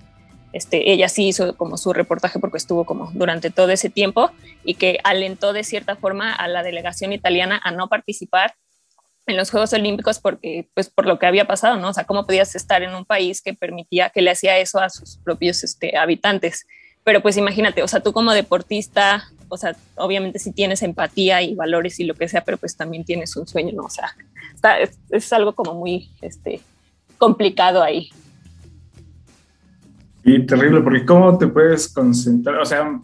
este, 0.54 0.92
ella 0.92 1.10
sí 1.10 1.28
hizo 1.28 1.58
como 1.58 1.78
su 1.78 1.94
reportaje 1.94 2.40
porque 2.40 2.58
estuvo 2.58 2.86
como 2.86 3.12
durante 3.14 3.50
todo 3.50 3.70
ese 3.72 3.90
tiempo 3.90 4.32
y 4.64 4.76
que 4.76 5.00
alentó 5.04 5.52
de 5.52 5.64
cierta 5.64 5.96
forma 5.96 6.32
a 6.32 6.48
la 6.48 6.64
delegación 6.64 7.12
italiana 7.12 7.60
a 7.64 7.72
no 7.72 7.88
participar 7.90 8.54
en 9.26 9.38
los 9.38 9.52
Juegos 9.52 9.74
Olímpicos 9.74 10.20
porque, 10.20 10.68
pues, 10.74 10.90
por 10.90 11.06
lo 11.06 11.18
que 11.18 11.26
había 11.26 11.46
pasado, 11.46 11.78
¿no? 11.78 11.90
O 11.90 11.94
sea, 11.94 12.04
¿cómo 12.04 12.26
podías 12.26 12.56
estar 12.56 12.84
en 12.84 12.94
un 12.94 13.06
país 13.06 13.42
que 13.42 13.54
permitía, 13.54 14.10
que 14.10 14.22
le 14.22 14.32
hacía 14.32 14.58
eso 14.58 14.80
a 14.80 14.90
sus 14.90 15.18
propios 15.18 15.64
este, 15.64 15.98
habitantes? 15.98 16.66
Pero 17.04 17.22
pues 17.22 17.36
imagínate, 17.38 17.84
o 17.84 17.88
sea, 17.88 18.00
tú 18.00 18.14
como 18.14 18.32
deportista, 18.32 19.26
o 19.50 19.58
sea, 19.58 19.76
obviamente 19.96 20.40
sí 20.40 20.54
tienes 20.54 20.82
empatía 20.84 21.42
y 21.42 21.54
valores 21.54 22.00
y 22.00 22.06
lo 22.06 22.16
que 22.16 22.30
sea, 22.30 22.44
pero 22.44 22.58
pues 22.58 22.78
también 22.78 23.04
tienes 23.04 23.36
un 23.36 23.46
sueño, 23.46 23.74
¿no? 23.76 23.84
O 23.84 23.90
sea, 23.90 24.16
está, 24.56 24.80
es, 24.80 24.98
es, 25.10 25.34
algo 25.34 25.54
como 25.54 25.74
muy 25.74 26.10
este, 26.22 26.62
complicado 27.18 27.84
ahí. 27.84 28.10
Y 30.24 30.46
terrible, 30.46 30.82
porque 30.82 31.06
¿cómo 31.06 31.38
te 31.38 31.48
puedes 31.48 31.90
concentrar? 31.90 32.60
O 32.60 32.66
sea, 32.66 33.02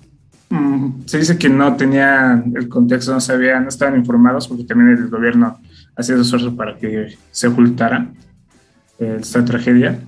mm, 0.49 1.05
se 1.05 1.19
dice 1.19 1.37
que 1.37 1.49
no 1.49 1.75
tenían 1.75 2.53
el 2.55 2.67
contexto, 2.69 3.13
no 3.13 3.21
sabían, 3.21 3.63
no 3.63 3.69
estaban 3.69 3.95
informados, 3.95 4.47
porque 4.47 4.63
también 4.63 4.97
el 4.97 5.09
gobierno 5.09 5.59
hacía 5.95 6.15
esfuerzo 6.15 6.55
para 6.55 6.77
que 6.77 7.17
se 7.31 7.47
ocultara 7.47 8.07
eh, 8.99 9.17
esta 9.21 9.43
tragedia. 9.43 9.99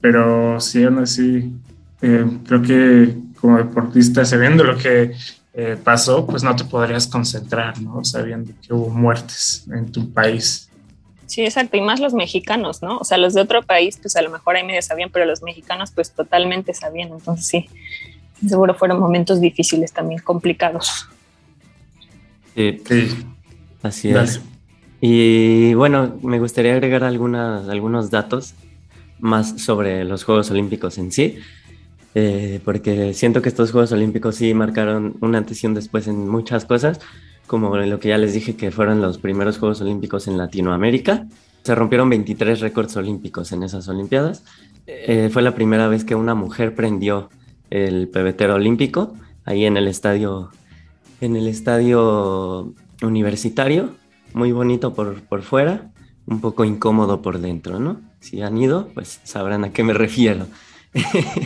Pero 0.00 0.60
sí, 0.60 0.84
aún 0.84 0.98
así, 0.98 1.52
eh, 2.02 2.26
creo 2.46 2.62
que 2.62 3.16
como 3.40 3.58
deportista, 3.58 4.24
sabiendo 4.24 4.64
lo 4.64 4.76
que 4.76 5.12
eh, 5.54 5.76
pasó, 5.82 6.26
pues 6.26 6.42
no 6.42 6.54
te 6.54 6.64
podrías 6.64 7.06
concentrar, 7.06 7.80
¿no? 7.80 8.04
Sabiendo 8.04 8.52
que 8.62 8.72
hubo 8.72 8.90
muertes 8.90 9.66
en 9.72 9.90
tu 9.90 10.12
país. 10.12 10.68
Sí, 11.26 11.42
exacto, 11.42 11.76
y 11.76 11.80
más 11.80 12.00
los 12.00 12.14
mexicanos, 12.14 12.82
¿no? 12.82 12.98
O 12.98 13.04
sea, 13.04 13.18
los 13.18 13.34
de 13.34 13.42
otro 13.42 13.62
país, 13.62 13.98
pues 14.00 14.16
a 14.16 14.22
lo 14.22 14.30
mejor 14.30 14.56
ahí 14.56 14.64
medio 14.64 14.80
sabían, 14.82 15.10
pero 15.12 15.26
los 15.26 15.42
mexicanos, 15.42 15.90
pues 15.90 16.12
totalmente 16.12 16.72
sabían. 16.74 17.10
Entonces, 17.12 17.46
sí, 17.46 17.68
seguro 18.46 18.74
fueron 18.74 19.00
momentos 19.00 19.40
difíciles 19.40 19.92
también, 19.92 20.20
complicados. 20.20 21.08
Sí, 22.54 22.82
sí. 22.86 23.26
así 23.82 24.10
es. 24.10 24.40
Y 25.00 25.74
bueno, 25.74 26.18
me 26.22 26.40
gustaría 26.40 26.72
agregar 26.72 27.04
algunas, 27.04 27.68
algunos 27.68 28.10
datos 28.10 28.54
más 29.20 29.60
sobre 29.60 30.04
los 30.04 30.24
Juegos 30.24 30.50
Olímpicos 30.50 30.98
en 30.98 31.12
sí, 31.12 31.38
eh, 32.14 32.60
porque 32.64 33.14
siento 33.14 33.42
que 33.42 33.48
estos 33.48 33.70
Juegos 33.70 33.92
Olímpicos 33.92 34.36
sí 34.36 34.54
marcaron 34.54 35.16
un 35.20 35.34
antes 35.34 35.62
y 35.62 35.66
un 35.66 35.74
después 35.74 36.08
en 36.08 36.28
muchas 36.28 36.64
cosas, 36.64 37.00
como 37.46 37.76
lo 37.76 38.00
que 38.00 38.08
ya 38.08 38.18
les 38.18 38.34
dije 38.34 38.56
que 38.56 38.70
fueron 38.70 39.00
los 39.00 39.18
primeros 39.18 39.58
Juegos 39.58 39.80
Olímpicos 39.80 40.26
en 40.26 40.36
Latinoamérica. 40.36 41.26
Se 41.62 41.74
rompieron 41.74 42.08
23 42.10 42.60
récords 42.60 42.96
olímpicos 42.96 43.52
en 43.52 43.62
esas 43.62 43.88
Olimpiadas. 43.88 44.44
Eh, 44.86 45.28
fue 45.32 45.42
la 45.42 45.54
primera 45.54 45.88
vez 45.88 46.04
que 46.04 46.14
una 46.14 46.34
mujer 46.34 46.74
prendió 46.74 47.28
el 47.70 48.08
pebetero 48.08 48.54
olímpico 48.54 49.14
ahí 49.44 49.64
en 49.64 49.76
el 49.76 49.88
estadio, 49.88 50.50
en 51.20 51.36
el 51.36 51.46
estadio 51.46 52.74
universitario 53.02 53.94
muy 54.34 54.52
bonito 54.52 54.94
por, 54.94 55.22
por 55.22 55.42
fuera, 55.42 55.90
un 56.26 56.40
poco 56.40 56.64
incómodo 56.64 57.22
por 57.22 57.40
dentro, 57.40 57.80
¿no? 57.80 58.00
Si 58.20 58.42
han 58.42 58.56
ido, 58.58 58.88
pues 58.94 59.20
sabrán 59.24 59.64
a 59.64 59.72
qué 59.72 59.82
me 59.82 59.92
refiero. 59.92 60.46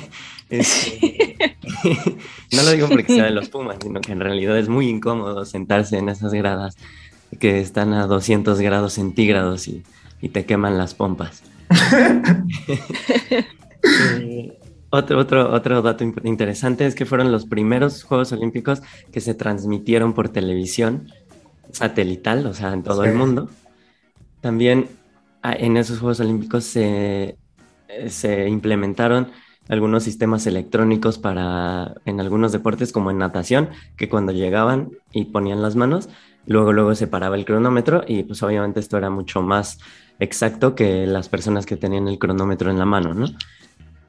Este, 0.53 1.35
no 2.53 2.63
lo 2.63 2.73
digo 2.73 2.87
porque 2.87 3.07
sea 3.07 3.25
de 3.25 3.31
los 3.31 3.49
Pumas, 3.49 3.79
sino 3.83 4.03
que 4.03 4.13
en 4.13 4.21
realidad 4.21 4.59
es 4.59 4.69
muy 4.69 4.87
incómodo 4.87 5.47
sentarse 5.47 5.97
en 5.97 6.11
esas 6.11 6.35
gradas 6.35 6.77
que 7.41 7.59
están 7.61 7.95
a 7.95 8.07
200 8.07 8.61
grados 8.61 8.93
centígrados 8.93 9.67
y, 9.67 9.83
y 10.21 10.29
te 10.29 10.45
queman 10.45 10.77
las 10.77 10.95
pompas. 10.95 11.43
Eh, 14.21 14.61
otro, 14.93 15.19
otro, 15.19 15.51
otro 15.51 15.81
dato 15.81 16.05
interesante 16.05 16.85
es 16.85 16.95
que 16.95 17.07
fueron 17.07 17.33
los 17.33 17.47
primeros 17.47 18.03
Juegos 18.03 18.31
Olímpicos 18.33 18.83
que 19.11 19.23
se 19.23 19.33
transmitieron 19.33 20.13
por 20.13 20.29
televisión 20.29 21.09
satelital, 21.71 22.47
o 22.47 22.53
sea, 22.53 22.75
en 22.75 22.83
todo 22.83 23.03
el 23.05 23.15
mundo. 23.15 23.49
También 24.43 24.89
ah, 25.43 25.55
en 25.55 25.79
esos 25.79 25.99
Juegos 25.99 26.21
Olímpicos 26.21 26.65
se, 26.65 27.39
eh, 27.89 28.11
se 28.11 28.47
implementaron 28.51 29.29
algunos 29.71 30.03
sistemas 30.03 30.47
electrónicos 30.47 31.19
para 31.19 31.95
en 32.05 32.21
algunos 32.21 32.53
deportes 32.53 32.93
como 32.93 33.11
en 33.11 33.17
natación, 33.17 33.71
que 33.97 34.11
cuando 34.11 34.33
llegaban 34.33 34.91
y 35.11 35.25
ponían 35.25 35.63
las 35.63 35.75
manos, 35.75 36.11
luego 36.45 36.75
luego 36.75 36.95
se 36.95 37.07
paraba 37.07 37.37
el 37.37 37.47
cronómetro 37.47 38.05
y 38.07 38.25
pues 38.25 38.43
obviamente 38.43 38.81
esto 38.81 38.99
era 38.99 39.09
mucho 39.09 39.41
más 39.41 39.79
exacto 40.19 40.75
que 40.75 41.07
las 41.07 41.31
personas 41.31 41.65
que 41.65 41.79
tenían 41.79 42.09
el 42.09 42.19
cronómetro 42.19 42.71
en 42.71 42.79
la 42.79 42.85
mano, 42.85 43.15
¿no? 43.15 43.27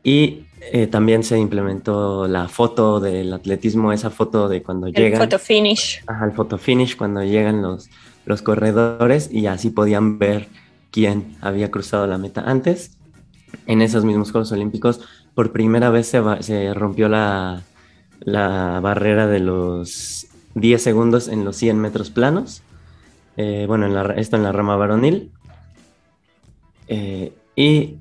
Y 0.04 0.46
eh, 0.72 0.88
también 0.88 1.24
se 1.24 1.38
implementó 1.38 2.28
la 2.28 2.48
foto 2.48 3.00
del 3.00 3.34
atletismo, 3.34 3.92
esa 3.92 4.10
foto 4.10 4.48
de 4.48 4.62
cuando 4.62 4.88
llegan. 4.88 5.22
El 5.22 5.28
photo 5.30 5.40
finish. 5.40 6.04
Ajá, 6.08 6.26
el 6.26 6.32
photo 6.32 6.58
finish, 6.58 6.96
cuando 6.96 7.24
llegan 7.24 7.62
los, 7.62 7.90
los 8.26 8.42
corredores 8.42 9.30
y 9.32 9.48
así 9.48 9.70
podían 9.70 10.20
ver 10.20 10.48
quién 10.92 11.36
había 11.42 11.72
cruzado 11.72 12.08
la 12.08 12.18
meta 12.18 12.42
antes. 12.42 12.98
En 13.66 13.82
esos 13.82 14.06
mismos 14.06 14.32
Juegos 14.32 14.52
Olímpicos, 14.52 15.02
por 15.36 15.52
primera 15.52 15.90
vez 15.90 16.08
se, 16.08 16.22
se 16.42 16.74
rompió 16.74 17.10
la, 17.10 17.64
la, 18.20 18.80
barrera 18.82 19.28
de 19.28 19.40
los 19.40 20.28
10 20.56 20.82
segundos 20.82 21.28
en 21.28 21.46
los 21.46 21.56
100 21.58 21.80
metros 21.80 22.10
planos. 22.10 22.62
Eh, 23.38 23.66
bueno, 23.68 23.86
en 23.86 23.94
la, 23.94 24.14
esto 24.14 24.38
en 24.38 24.44
la 24.44 24.52
rama 24.52 24.76
varonil. 24.76 25.32
Eh, 26.88 27.34
y 27.56 27.98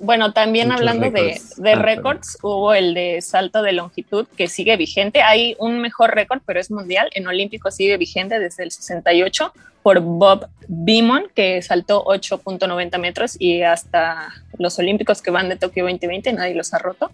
bueno, 0.00 0.32
también 0.32 0.72
hablando 0.72 1.10
de, 1.10 1.40
de 1.56 1.72
ah, 1.72 1.76
récords, 1.76 2.38
hubo 2.42 2.74
el 2.74 2.94
de 2.94 3.20
salto 3.22 3.62
de 3.62 3.72
longitud 3.72 4.26
que 4.36 4.48
sigue 4.48 4.76
vigente. 4.76 5.22
Hay 5.22 5.56
un 5.58 5.80
mejor 5.80 6.14
récord, 6.14 6.40
pero 6.44 6.58
es 6.58 6.70
mundial. 6.70 7.08
En 7.14 7.26
Olímpico 7.26 7.70
sigue 7.70 7.96
vigente 7.96 8.38
desde 8.38 8.64
el 8.64 8.72
68 8.72 9.52
por 9.82 10.00
Bob 10.00 10.48
Beamon, 10.66 11.28
que 11.34 11.62
saltó 11.62 12.04
8.90 12.04 12.98
metros 12.98 13.36
y 13.38 13.62
hasta 13.62 14.32
los 14.58 14.76
Olímpicos 14.80 15.22
que 15.22 15.30
van 15.30 15.48
de 15.48 15.54
Tokio 15.54 15.84
2020 15.84 16.32
nadie 16.32 16.56
los 16.56 16.74
ha 16.74 16.78
roto. 16.78 17.12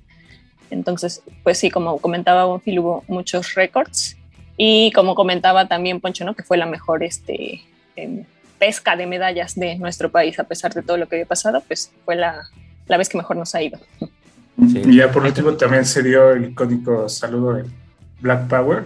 Entonces, 0.70 1.22
pues 1.42 1.58
sí, 1.58 1.70
como 1.70 1.98
comentaba 1.98 2.44
Bonfil, 2.46 2.78
hubo 2.78 3.04
muchos 3.06 3.54
récords. 3.54 4.16
Y 4.56 4.90
como 4.92 5.14
comentaba 5.14 5.68
también 5.68 6.00
Poncho, 6.00 6.24
¿no? 6.24 6.34
que 6.34 6.42
fue 6.42 6.56
la 6.56 6.64
mejor 6.64 7.02
este, 7.02 7.62
em, 7.96 8.24
pesca 8.58 8.96
de 8.96 9.06
medallas 9.06 9.54
de 9.54 9.76
nuestro 9.76 10.10
país, 10.10 10.38
a 10.38 10.44
pesar 10.44 10.72
de 10.72 10.82
todo 10.82 10.96
lo 10.96 11.08
que 11.08 11.16
había 11.16 11.26
pasado, 11.26 11.62
pues 11.66 11.92
fue 12.06 12.16
la, 12.16 12.48
la 12.86 12.96
vez 12.96 13.08
que 13.08 13.18
mejor 13.18 13.36
nos 13.36 13.54
ha 13.54 13.62
ido. 13.62 13.78
Y 14.56 14.96
ya 14.96 15.10
por 15.10 15.24
último 15.24 15.54
también 15.54 15.84
se 15.84 16.02
dio 16.02 16.30
el 16.30 16.50
icónico 16.50 17.08
saludo 17.08 17.54
de 17.54 17.64
Black 18.20 18.48
Power, 18.48 18.84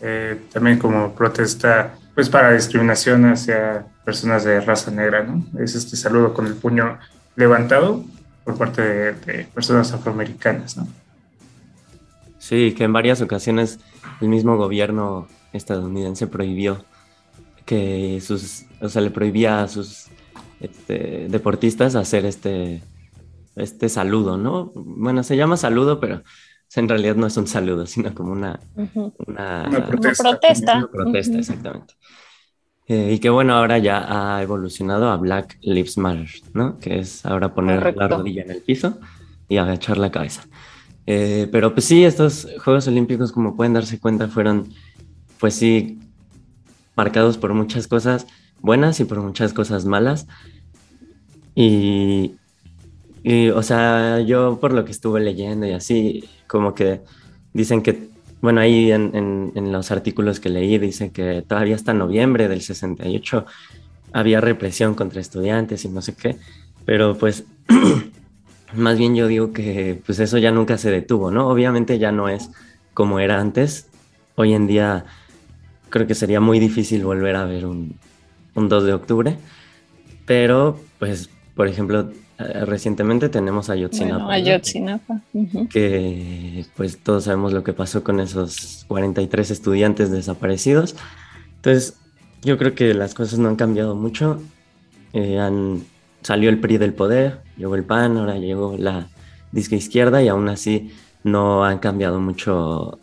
eh, 0.00 0.38
también 0.52 0.78
como 0.78 1.14
protesta 1.14 1.94
pues 2.14 2.28
para 2.28 2.52
discriminación 2.52 3.24
hacia 3.26 3.86
personas 4.04 4.44
de 4.44 4.60
raza 4.60 4.90
negra, 4.90 5.22
¿no? 5.22 5.44
Es 5.62 5.74
este 5.74 5.96
saludo 5.96 6.34
con 6.34 6.46
el 6.46 6.54
puño 6.54 6.98
levantado 7.36 8.04
por 8.44 8.58
parte 8.58 8.82
de, 8.82 9.44
personas 9.44 9.92
afroamericanas, 9.92 10.76
¿no? 10.76 10.88
Sí, 12.38 12.74
que 12.76 12.84
en 12.84 12.92
varias 12.92 13.20
ocasiones 13.20 13.78
el 14.20 14.28
mismo 14.28 14.56
gobierno 14.56 15.28
estadounidense 15.52 16.26
prohibió 16.26 16.84
que 17.64 18.20
sus, 18.20 18.64
o 18.80 18.88
sea, 18.88 19.00
le 19.00 19.10
prohibía 19.10 19.62
a 19.62 19.68
sus 19.68 20.08
este, 20.60 21.28
deportistas 21.28 21.94
hacer 21.94 22.26
este 22.26 22.82
este 23.56 23.88
saludo, 23.88 24.36
¿no? 24.36 24.72
Bueno, 24.74 25.22
se 25.22 25.36
llama 25.36 25.56
saludo, 25.56 26.00
pero 26.00 26.22
en 26.74 26.88
realidad 26.88 27.16
no 27.16 27.26
es 27.26 27.36
un 27.36 27.46
saludo, 27.46 27.86
sino 27.86 28.14
como 28.14 28.32
una, 28.32 28.58
una, 29.26 29.68
protesta. 30.16 30.78
Una 30.78 30.90
protesta, 30.90 31.38
exactamente. 31.38 31.94
Eh, 32.88 33.12
y 33.14 33.18
que 33.18 33.30
bueno, 33.30 33.54
ahora 33.54 33.78
ya 33.78 34.36
ha 34.36 34.42
evolucionado 34.42 35.10
a 35.10 35.16
Black 35.16 35.58
Lives 35.62 35.98
Matter, 35.98 36.30
¿no? 36.54 36.78
Que 36.78 36.98
es 36.98 37.24
ahora 37.26 37.54
poner 37.54 37.94
la 37.96 38.08
rodilla 38.08 38.42
en 38.42 38.50
el 38.50 38.62
piso 38.62 38.98
y 39.48 39.58
agachar 39.58 39.98
la 39.98 40.10
cabeza. 40.10 40.44
Eh, 41.06 41.48
pero 41.52 41.74
pues 41.74 41.84
sí, 41.86 42.04
estos 42.04 42.48
Juegos 42.64 42.88
Olímpicos, 42.88 43.32
como 43.32 43.56
pueden 43.56 43.74
darse 43.74 44.00
cuenta, 44.00 44.28
fueron, 44.28 44.72
pues 45.38 45.54
sí, 45.54 46.00
marcados 46.96 47.38
por 47.38 47.52
muchas 47.54 47.86
cosas 47.86 48.26
buenas 48.60 48.98
y 49.00 49.04
por 49.04 49.20
muchas 49.20 49.52
cosas 49.52 49.84
malas. 49.84 50.26
Y, 51.54 52.36
y, 53.22 53.50
o 53.50 53.62
sea, 53.62 54.20
yo 54.20 54.58
por 54.60 54.72
lo 54.72 54.84
que 54.84 54.90
estuve 54.90 55.20
leyendo 55.20 55.66
y 55.66 55.72
así, 55.72 56.24
como 56.46 56.74
que 56.74 57.00
dicen 57.52 57.82
que, 57.82 58.08
bueno, 58.40 58.60
ahí 58.60 58.90
en, 58.90 59.52
en, 59.54 59.72
los 59.72 59.90
artículos 59.92 60.40
que 60.40 60.48
leí, 60.48 60.78
dicen 60.78 61.10
que 61.10 61.42
todavía 61.42 61.76
hasta 61.76 61.94
noviembre 61.94 62.48
del 62.48 62.62
68 62.62 63.46
había 64.12 64.40
represión 64.40 64.94
contra 64.94 65.20
estudiantes 65.20 65.84
y 65.84 65.88
no 65.88 66.02
sé 66.02 66.14
qué, 66.14 66.36
pero 66.84 67.16
pues 67.16 67.44
más 68.74 68.98
bien 68.98 69.14
yo 69.14 69.28
digo 69.28 69.52
que 69.52 70.00
pues 70.04 70.18
eso 70.18 70.38
ya 70.38 70.50
nunca 70.50 70.76
se 70.78 70.90
detuvo, 70.90 71.30
¿no? 71.30 71.48
Obviamente 71.48 71.98
ya 71.98 72.10
no 72.10 72.28
es 72.28 72.50
como 72.94 73.20
era 73.20 73.40
antes. 73.40 73.88
Hoy 74.34 74.54
en 74.54 74.66
día 74.66 75.04
creo 75.90 76.06
que 76.06 76.14
sería 76.14 76.40
muy 76.40 76.58
difícil 76.58 77.04
volver 77.04 77.36
a 77.36 77.44
ver 77.44 77.66
un, 77.66 77.96
un 78.54 78.68
2 78.68 78.84
de 78.84 78.92
octubre, 78.94 79.38
pero 80.26 80.80
pues, 80.98 81.30
por 81.54 81.68
ejemplo, 81.68 82.10
recientemente 82.66 83.28
tenemos 83.28 83.70
a 83.70 83.76
Yotzinapa. 83.76 84.26
Que 85.70 86.64
pues 86.76 86.98
todos 86.98 87.24
sabemos 87.24 87.52
lo 87.52 87.64
que 87.64 87.72
pasó 87.72 88.02
con 88.02 88.20
esos 88.20 88.84
43 88.88 89.50
estudiantes 89.50 90.10
desaparecidos. 90.10 90.96
Entonces, 91.56 91.98
yo 92.42 92.58
creo 92.58 92.74
que 92.74 92.94
las 92.94 93.14
cosas 93.14 93.38
no 93.38 93.48
han 93.48 93.56
cambiado 93.56 93.94
mucho. 93.94 94.42
Eh, 95.12 95.38
han, 95.38 95.84
salió 96.22 96.50
el 96.50 96.58
PRI 96.58 96.78
del 96.78 96.94
poder, 96.94 97.40
llegó 97.56 97.74
el 97.74 97.84
PAN, 97.84 98.16
ahora 98.16 98.36
llegó 98.38 98.76
la 98.78 99.08
disca 99.52 99.76
izquierda 99.76 100.22
y 100.22 100.28
aún 100.28 100.48
así 100.48 100.90
no 101.24 101.64
han 101.64 101.78
cambiado 101.78 102.20
mucho 102.20 102.98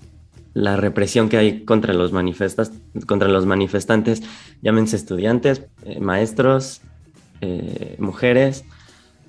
la 0.54 0.76
represión 0.76 1.30
que 1.30 1.38
hay 1.38 1.64
contra 1.64 1.94
los, 1.94 2.12
manifestas, 2.12 2.72
contra 3.06 3.30
los 3.30 3.46
manifestantes, 3.46 4.24
llámense 4.62 4.96
estudiantes, 4.96 5.64
eh, 5.84 6.00
maestros, 6.00 6.82
mujeres, 8.00 8.66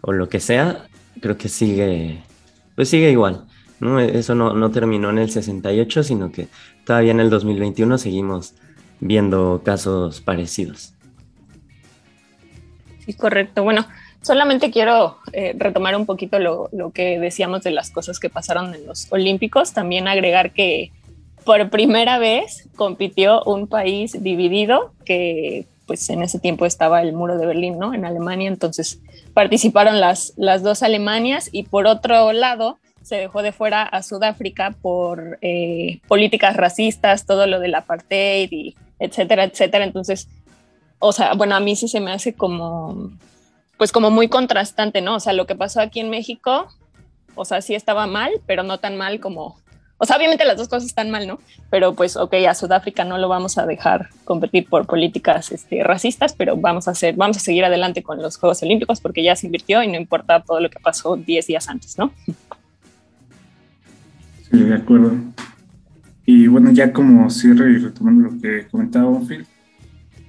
o 0.00 0.12
lo 0.12 0.28
que 0.28 0.40
sea, 0.40 0.86
creo 1.20 1.36
que 1.36 1.48
sigue, 1.48 2.22
pues 2.74 2.88
sigue 2.88 3.10
igual. 3.10 3.46
¿no? 3.80 3.98
Eso 3.98 4.34
no, 4.34 4.54
no 4.54 4.70
terminó 4.70 5.10
en 5.10 5.18
el 5.18 5.30
68, 5.30 6.02
sino 6.02 6.30
que 6.30 6.48
todavía 6.84 7.12
en 7.12 7.20
el 7.20 7.30
2021 7.30 7.98
seguimos 7.98 8.54
viendo 9.00 9.62
casos 9.64 10.20
parecidos. 10.20 10.94
Sí, 13.04 13.14
correcto. 13.14 13.62
Bueno, 13.62 13.86
solamente 14.22 14.70
quiero 14.70 15.18
eh, 15.32 15.54
retomar 15.56 15.96
un 15.96 16.06
poquito 16.06 16.38
lo, 16.38 16.68
lo, 16.72 16.90
que 16.90 17.18
decíamos 17.18 17.62
de 17.62 17.70
las 17.70 17.90
cosas 17.90 18.20
que 18.20 18.28
pasaron 18.28 18.74
en 18.74 18.86
los 18.86 19.10
Olímpicos. 19.10 19.72
También 19.72 20.06
agregar 20.06 20.52
que 20.52 20.92
por 21.44 21.70
primera 21.70 22.18
vez 22.18 22.68
compitió 22.76 23.42
un 23.44 23.66
país 23.66 24.22
dividido 24.22 24.92
que 25.04 25.66
pues 25.86 26.08
en 26.10 26.22
ese 26.22 26.38
tiempo 26.38 26.66
estaba 26.66 27.02
el 27.02 27.12
muro 27.12 27.36
de 27.36 27.46
Berlín, 27.46 27.78
¿no? 27.78 27.94
En 27.94 28.04
Alemania, 28.04 28.46
entonces 28.46 29.00
participaron 29.34 30.00
las, 30.00 30.32
las 30.36 30.62
dos 30.62 30.82
Alemanias 30.82 31.48
y 31.52 31.64
por 31.64 31.86
otro 31.86 32.32
lado 32.32 32.78
se 33.02 33.16
dejó 33.16 33.42
de 33.42 33.52
fuera 33.52 33.82
a 33.82 34.02
Sudáfrica 34.02 34.72
por 34.82 35.38
eh, 35.40 36.00
políticas 36.06 36.56
racistas, 36.56 37.26
todo 37.26 37.46
lo 37.46 37.58
del 37.60 37.74
apartheid 37.74 38.50
y 38.52 38.76
etcétera, 38.98 39.44
etcétera. 39.44 39.84
Entonces, 39.84 40.28
o 40.98 41.12
sea, 41.12 41.34
bueno, 41.34 41.56
a 41.56 41.60
mí 41.60 41.76
sí 41.76 41.88
se 41.88 42.00
me 42.00 42.12
hace 42.12 42.34
como, 42.34 43.10
pues 43.78 43.90
como 43.92 44.10
muy 44.10 44.28
contrastante, 44.28 45.00
¿no? 45.00 45.16
O 45.16 45.20
sea, 45.20 45.32
lo 45.32 45.46
que 45.46 45.54
pasó 45.54 45.80
aquí 45.80 46.00
en 46.00 46.10
México, 46.10 46.68
o 47.34 47.44
sea, 47.44 47.62
sí 47.62 47.74
estaba 47.74 48.06
mal, 48.06 48.30
pero 48.46 48.62
no 48.62 48.78
tan 48.78 48.96
mal 48.96 49.18
como, 49.18 49.58
o 50.02 50.06
sea, 50.06 50.16
obviamente 50.16 50.46
las 50.46 50.56
dos 50.56 50.68
cosas 50.68 50.86
están 50.86 51.10
mal, 51.10 51.26
¿no? 51.26 51.38
Pero 51.68 51.94
pues, 51.94 52.16
ok, 52.16 52.32
a 52.48 52.54
Sudáfrica 52.54 53.04
no 53.04 53.18
lo 53.18 53.28
vamos 53.28 53.58
a 53.58 53.66
dejar 53.66 54.08
competir 54.24 54.66
por 54.66 54.86
políticas 54.86 55.52
este, 55.52 55.84
racistas, 55.84 56.32
pero 56.32 56.56
vamos 56.56 56.88
a 56.88 56.92
hacer, 56.92 57.16
vamos 57.16 57.36
a 57.36 57.40
seguir 57.40 57.66
adelante 57.66 58.02
con 58.02 58.22
los 58.22 58.38
Juegos 58.38 58.62
Olímpicos 58.62 58.98
porque 58.98 59.22
ya 59.22 59.36
se 59.36 59.44
invirtió 59.44 59.82
y 59.82 59.88
no 59.88 59.96
importa 59.96 60.40
todo 60.40 60.58
lo 60.58 60.70
que 60.70 60.80
pasó 60.80 61.16
10 61.16 61.46
días 61.46 61.68
antes, 61.68 61.98
¿no? 61.98 62.14
Sí, 64.50 64.58
de 64.58 64.74
acuerdo. 64.74 65.12
Y 66.24 66.46
bueno, 66.46 66.70
ya 66.70 66.94
como 66.94 67.28
cierre 67.28 67.72
y 67.72 67.76
retomando 67.76 68.30
lo 68.30 68.40
que 68.40 68.68
comentaba 68.70 69.20
Phil, 69.28 69.46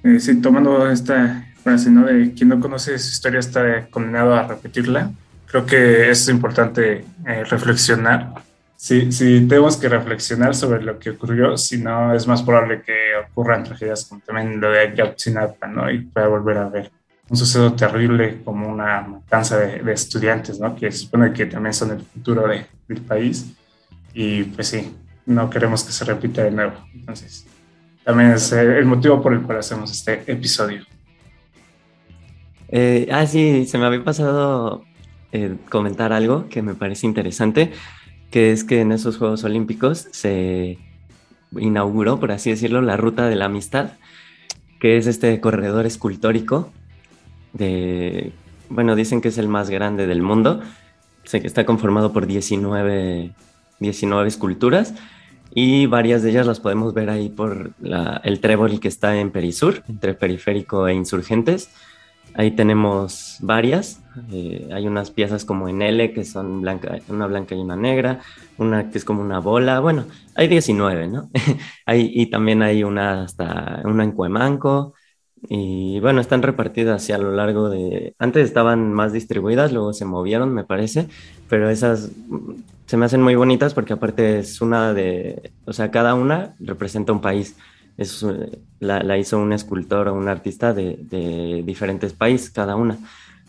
eh, 0.04 0.20
sí, 0.20 0.38
tomando 0.42 0.90
esta 0.90 1.46
frase, 1.64 1.90
¿no? 1.90 2.04
De 2.04 2.34
quien 2.34 2.50
no 2.50 2.60
conoce 2.60 2.98
su 2.98 3.10
historia 3.10 3.40
está 3.40 3.86
condenado 3.86 4.34
a 4.34 4.46
repetirla. 4.46 5.12
Creo 5.46 5.64
que 5.64 6.10
es 6.10 6.28
importante 6.28 7.06
eh, 7.26 7.44
reflexionar. 7.44 8.34
Sí, 8.82 9.12
sí, 9.12 9.46
tenemos 9.46 9.76
que 9.76 9.88
reflexionar 9.88 10.56
sobre 10.56 10.82
lo 10.82 10.98
que 10.98 11.10
ocurrió, 11.10 11.56
si 11.56 11.78
no 11.78 12.12
es 12.12 12.26
más 12.26 12.42
probable 12.42 12.82
que 12.82 13.14
ocurran 13.30 13.62
tragedias 13.62 14.06
como 14.06 14.20
también 14.22 14.60
lo 14.60 14.72
de 14.72 14.80
Ayotzinapa, 14.80 15.68
¿no? 15.68 15.88
Y 15.88 16.00
pueda 16.00 16.26
volver 16.26 16.58
a 16.58 16.68
ver 16.68 16.90
un 17.28 17.36
suceso 17.36 17.72
terrible 17.74 18.42
como 18.44 18.66
una 18.66 19.02
matanza 19.02 19.56
de, 19.58 19.92
estudiantes, 19.92 20.58
¿no? 20.58 20.74
Que 20.74 20.90
se 20.90 20.98
supone 20.98 21.32
que 21.32 21.46
también 21.46 21.72
son 21.72 21.92
el 21.92 22.00
futuro 22.00 22.48
de, 22.48 22.66
del 22.88 23.00
país. 23.02 23.54
Y 24.14 24.42
pues 24.42 24.66
sí, 24.66 24.92
no 25.26 25.48
queremos 25.48 25.84
que 25.84 25.92
se 25.92 26.04
repita 26.04 26.42
de 26.42 26.50
nuevo. 26.50 26.72
Entonces, 26.92 27.46
también 28.02 28.32
es 28.32 28.50
eh, 28.50 28.78
el 28.80 28.84
motivo 28.84 29.22
por 29.22 29.32
el 29.32 29.42
cual 29.42 29.58
hacemos 29.58 29.92
este 29.92 30.24
episodio. 30.26 30.84
Eh, 32.66 33.08
ah, 33.12 33.28
sí, 33.28 33.64
se 33.64 33.78
me 33.78 33.86
había 33.86 34.02
pasado 34.02 34.84
eh, 35.30 35.54
comentar 35.70 36.12
algo 36.12 36.48
que 36.48 36.62
me 36.62 36.74
parece 36.74 37.06
interesante, 37.06 37.70
que 38.32 38.50
es 38.50 38.64
que 38.64 38.80
en 38.80 38.90
esos 38.90 39.18
Juegos 39.18 39.44
Olímpicos 39.44 40.08
se 40.10 40.78
inauguró, 41.56 42.18
por 42.18 42.32
así 42.32 42.50
decirlo, 42.50 42.80
la 42.80 42.96
Ruta 42.96 43.28
de 43.28 43.36
la 43.36 43.44
Amistad, 43.44 43.90
que 44.80 44.96
es 44.96 45.06
este 45.06 45.38
corredor 45.38 45.86
escultórico 45.86 46.72
de, 47.52 48.32
bueno, 48.70 48.96
dicen 48.96 49.20
que 49.20 49.28
es 49.28 49.36
el 49.36 49.48
más 49.48 49.68
grande 49.68 50.06
del 50.06 50.22
mundo, 50.22 50.62
sé 51.24 51.42
que 51.42 51.46
está 51.46 51.66
conformado 51.66 52.12
por 52.12 52.26
19, 52.26 53.32
19 53.78 54.28
esculturas 54.28 54.94
y 55.54 55.84
varias 55.84 56.22
de 56.22 56.30
ellas 56.30 56.46
las 56.46 56.58
podemos 56.58 56.94
ver 56.94 57.10
ahí 57.10 57.28
por 57.28 57.72
el 58.24 58.40
trébol 58.40 58.80
que 58.80 58.88
está 58.88 59.18
en 59.18 59.30
Perisur, 59.30 59.82
entre 59.88 60.14
Periférico 60.14 60.88
e 60.88 60.94
Insurgentes. 60.94 61.70
Ahí 62.34 62.52
tenemos 62.52 63.36
varias. 63.40 64.02
Eh, 64.30 64.68
hay 64.72 64.86
unas 64.86 65.10
piezas 65.10 65.44
como 65.44 65.68
en 65.68 65.82
L 65.82 66.12
que 66.12 66.24
son 66.24 66.62
blanca, 66.62 66.98
una 67.08 67.26
blanca 67.26 67.54
y 67.54 67.58
una 67.58 67.76
negra, 67.76 68.20
una 68.58 68.90
que 68.90 68.98
es 68.98 69.04
como 69.04 69.20
una 69.22 69.38
bola. 69.38 69.80
Bueno, 69.80 70.06
hay 70.34 70.48
19, 70.48 71.08
¿no? 71.08 71.30
y 71.86 72.26
también 72.26 72.62
hay 72.62 72.84
una 72.84 73.24
hasta 73.24 73.82
una 73.84 74.04
en 74.04 74.12
Cuemanco. 74.12 74.94
Y 75.48 75.98
bueno, 76.00 76.20
están 76.20 76.42
repartidas 76.42 77.02
así 77.02 77.12
a 77.12 77.18
lo 77.18 77.32
largo 77.32 77.68
de... 77.68 78.14
Antes 78.18 78.44
estaban 78.44 78.92
más 78.92 79.12
distribuidas, 79.12 79.72
luego 79.72 79.92
se 79.92 80.04
movieron, 80.04 80.54
me 80.54 80.62
parece, 80.64 81.08
pero 81.48 81.68
esas 81.68 82.10
se 82.86 82.96
me 82.96 83.06
hacen 83.06 83.22
muy 83.22 83.34
bonitas 83.34 83.74
porque 83.74 83.94
aparte 83.94 84.38
es 84.38 84.60
una 84.60 84.92
de, 84.92 85.52
o 85.64 85.72
sea, 85.72 85.90
cada 85.90 86.14
una 86.14 86.54
representa 86.60 87.12
un 87.12 87.20
país. 87.20 87.56
Es, 88.02 88.24
la, 88.80 89.18
hizo 89.18 89.38
un 89.38 89.52
escultor 89.52 90.08
o 90.08 90.14
un 90.14 90.28
artista 90.28 90.72
de, 90.72 90.98
de, 91.00 91.62
diferentes 91.64 92.12
países, 92.12 92.50
cada 92.50 92.76
una. 92.76 92.98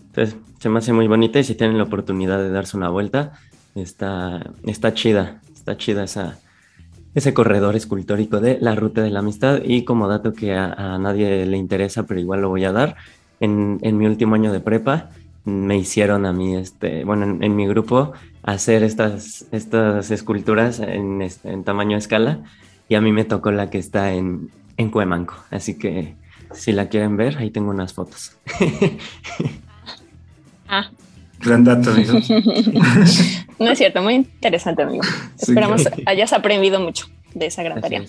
Entonces, 0.08 0.36
se 0.60 0.70
me 0.70 0.80
hace 0.80 0.94
muy 0.94 1.08
bonita 1.08 1.40
y 1.40 1.44
si 1.44 1.56
tienen 1.56 1.78
la 1.78 1.84
oportunidad 1.84 2.38
de 2.38 2.50
darse 2.50 2.78
una 2.78 2.90
vuelta, 2.90 3.34
está, 3.76 4.52
está 4.66 4.94
chida, 4.94 5.42
está 5.54 5.76
chida 5.78 6.04
esa, 6.04 6.40
ese 7.16 7.34
corredor 7.34 7.76
escultórico 7.76 8.40
de 8.40 8.60
la 8.62 8.76
Ruta 8.76 9.02
de 9.02 9.10
la 9.10 9.20
Amistad. 9.20 9.62
Y 9.64 9.84
como 9.84 10.08
dato 10.08 10.34
que 10.34 10.54
a, 10.54 10.98
nadie 11.00 11.46
le 11.46 11.58
interesa, 11.58 12.04
pero 12.04 12.20
igual 12.20 12.42
lo 12.42 12.50
voy 12.50 12.66
a 12.66 12.72
dar, 12.72 12.96
en, 13.40 13.80
en 13.82 13.98
mi 13.98 14.06
último 14.06 14.36
año 14.36 14.54
de 14.54 14.60
prepa, 14.60 15.10
me 15.46 15.78
hicieron 15.78 16.26
a 16.26 16.34
mí, 16.34 16.56
este, 16.56 17.04
bueno, 17.04 17.38
en, 17.42 17.56
mi 17.56 17.68
grupo, 17.68 18.14
hacer 18.44 18.84
estas, 18.84 19.46
estas 19.52 20.10
esculturas 20.12 20.80
en, 20.80 21.22
en, 21.44 21.64
tamaño 21.64 21.98
escala 21.98 22.40
y 22.90 22.96
a 22.96 23.02
mí 23.02 23.12
me 23.12 23.24
tocó 23.24 23.52
la 23.52 23.70
que 23.70 23.78
está 23.78 24.14
en, 24.14 24.52
en 24.78 24.90
Cuemanco. 24.90 25.36
Así 25.52 25.78
que 25.78 26.16
si 26.54 26.72
la 26.72 26.90
quieren 26.90 27.18
ver, 27.18 27.38
ahí 27.38 27.50
tengo 27.50 27.70
unas 27.70 27.94
fotos. 27.94 28.38
ah. 30.68 30.90
Gran 31.40 31.64
dato, 31.64 31.92
amigo. 31.92 32.14
no 33.60 33.72
es 33.72 33.78
cierto, 33.78 34.02
muy 34.02 34.16
interesante, 34.16 34.84
amigo. 34.84 35.04
Esperamos 35.38 35.84
hayas 36.06 36.32
aprendido 36.32 36.80
mucho 36.80 37.08
de 37.34 37.48
esa 37.48 37.64
gran 37.64 37.82
tarea. 37.82 38.04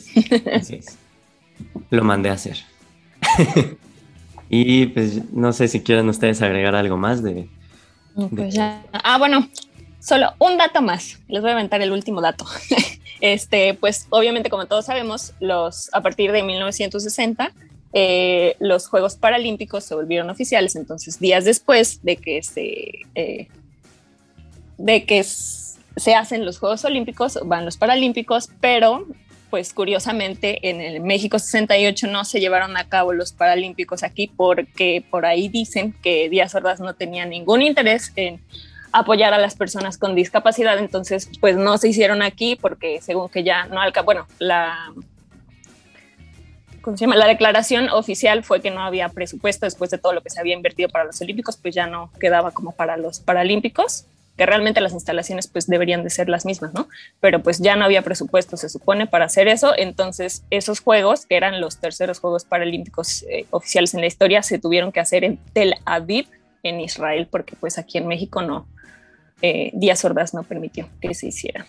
Lo 1.91 2.05
mandé 2.05 2.31
a 2.31 2.35
hacer. 2.35 2.59
Y 4.57 4.87
pues 4.87 5.33
no 5.33 5.53
sé 5.53 5.67
si 5.67 5.83
quieren 5.83 6.09
ustedes 6.09 6.43
agregar 6.43 6.77
algo 6.77 6.97
más 6.97 7.23
de... 7.25 7.49
Pues 8.31 8.57
ah, 8.59 9.17
bueno, 9.19 9.49
solo 9.99 10.33
un 10.39 10.57
dato 10.59 10.81
más. 10.81 11.19
Les 11.27 11.43
voy 11.43 11.51
a 11.51 11.55
aventar 11.55 11.83
el 11.83 11.91
último 11.91 12.21
dato. 12.21 12.47
Este, 13.25 13.73
pues 13.73 14.07
obviamente 14.11 14.51
como 14.51 14.67
todos 14.67 14.85
sabemos, 14.85 15.33
los, 15.41 15.89
a 15.95 16.03
partir 16.03 16.31
de 16.31 16.43
1960 16.43 17.53
eh, 17.95 18.55
los 18.61 18.87
Juegos 18.87 19.17
Paralímpicos 19.17 19.85
se 19.85 19.95
volvieron 19.95 20.29
oficiales. 20.29 20.77
Entonces, 20.77 21.19
días 21.19 21.47
después 21.47 22.03
de 22.03 22.17
que 22.17 22.43
se, 22.43 22.91
eh, 23.15 23.49
de 24.77 25.05
que 25.07 25.25
se 25.25 26.15
hacen 26.15 26.45
los 26.45 26.59
Juegos 26.59 26.85
Olímpicos, 26.85 27.39
van 27.47 27.65
los 27.65 27.79
Paralímpicos, 27.79 28.51
pero 28.61 29.07
pues 29.49 29.73
curiosamente 29.73 30.69
en 30.69 30.83
el 30.83 31.01
México 31.01 31.39
68 31.39 32.09
no 32.09 32.27
se 32.27 32.41
llevaron 32.41 32.77
a 32.77 32.91
cabo 32.91 33.15
los 33.15 33.33
Paralímpicos 33.33 34.03
aquí 34.03 34.27
porque 34.27 35.03
por 35.09 35.25
ahí 35.25 35.49
dicen 35.49 35.95
que 36.03 36.29
Díaz 36.29 36.55
Ordaz 36.55 36.81
no 36.81 36.95
tenía 36.95 37.25
ningún 37.25 37.63
interés 37.63 38.13
en 38.17 38.41
apoyar 38.95 39.35
a 39.35 39.39
las 39.39 39.57
personas 39.57 39.99
con 39.99 40.15
discapacidad, 40.15 40.79
entonces 40.79 41.29
pues 41.41 41.57
no 41.57 41.77
se 41.79 41.89
hicieron 41.89 42.23
aquí 42.23 42.57
porque 42.57 43.01
según 43.03 43.29
que 43.29 43.43
ya 43.43 43.67
no 43.67 43.81
alca, 43.81 44.03
bueno, 44.03 44.27
la 44.39 44.93
¿cómo 46.81 46.97
se 46.97 47.05
llama? 47.05 47.17
La 47.17 47.27
declaración 47.27 47.89
oficial 47.89 48.45
fue 48.45 48.61
que 48.61 48.71
no 48.71 48.83
había 48.83 49.09
presupuesto 49.09 49.67
después 49.67 49.91
de 49.91 49.99
todo 49.99 50.13
lo 50.13 50.23
que 50.23 50.31
se 50.31 50.39
había 50.39 50.55
invertido 50.55 50.89
para 50.89 51.05
los 51.05 51.21
Olímpicos, 51.21 51.57
pues 51.57 51.75
ya 51.75 51.87
no 51.87 52.11
quedaba 52.21 52.53
como 52.53 52.73
para 52.73 52.97
los 52.97 53.21
Paralímpicos 53.21 54.07
que 54.37 54.47
realmente 54.47 54.81
las 54.81 54.93
instalaciones 54.93 55.47
pues 55.47 55.67
deberían 55.67 56.03
de 56.03 56.11
ser 56.11 56.29
las 56.29 56.45
mismas, 56.45 56.75
¿no? 56.75 56.89
Pero 57.21 57.41
pues 57.43 57.59
ya 57.61 57.77
no 57.77 57.85
había 57.85 58.03
presupuesto, 58.03 58.57
se 58.57 58.69
supone, 58.69 59.07
para 59.07 59.27
hacer 59.27 59.49
eso. 59.49 59.73
Entonces 59.77 60.45
esos 60.51 60.81
juegos, 60.81 61.27
que 61.27 61.37
eran 61.37 61.61
los 61.61 61.79
terceros 61.79 62.19
Juegos 62.19 62.45
Paralímpicos 62.45 63.25
eh, 63.25 63.47
oficiales 63.51 63.95
en 63.95 64.01
la 64.01 64.07
historia, 64.07 64.43
se 64.43 64.59
tuvieron 64.59 64.93
que 64.93 65.01
hacer 65.01 65.25
en 65.25 65.39
Tel 65.53 65.75
Aviv, 65.85 66.27
en 66.65 66.81
Israel, 66.81 67.29
porque 67.31 67.55
pues 67.55 67.79
aquí 67.79 67.99
en 67.99 68.09
México 68.09 68.43
no, 68.43 68.67
eh, 69.43 69.71
Díaz 69.75 70.05
Ordaz 70.05 70.35
no 70.35 70.43
permitió 70.43 70.89
que 71.01 71.15
se 71.15 71.29
hiciera. 71.29 71.67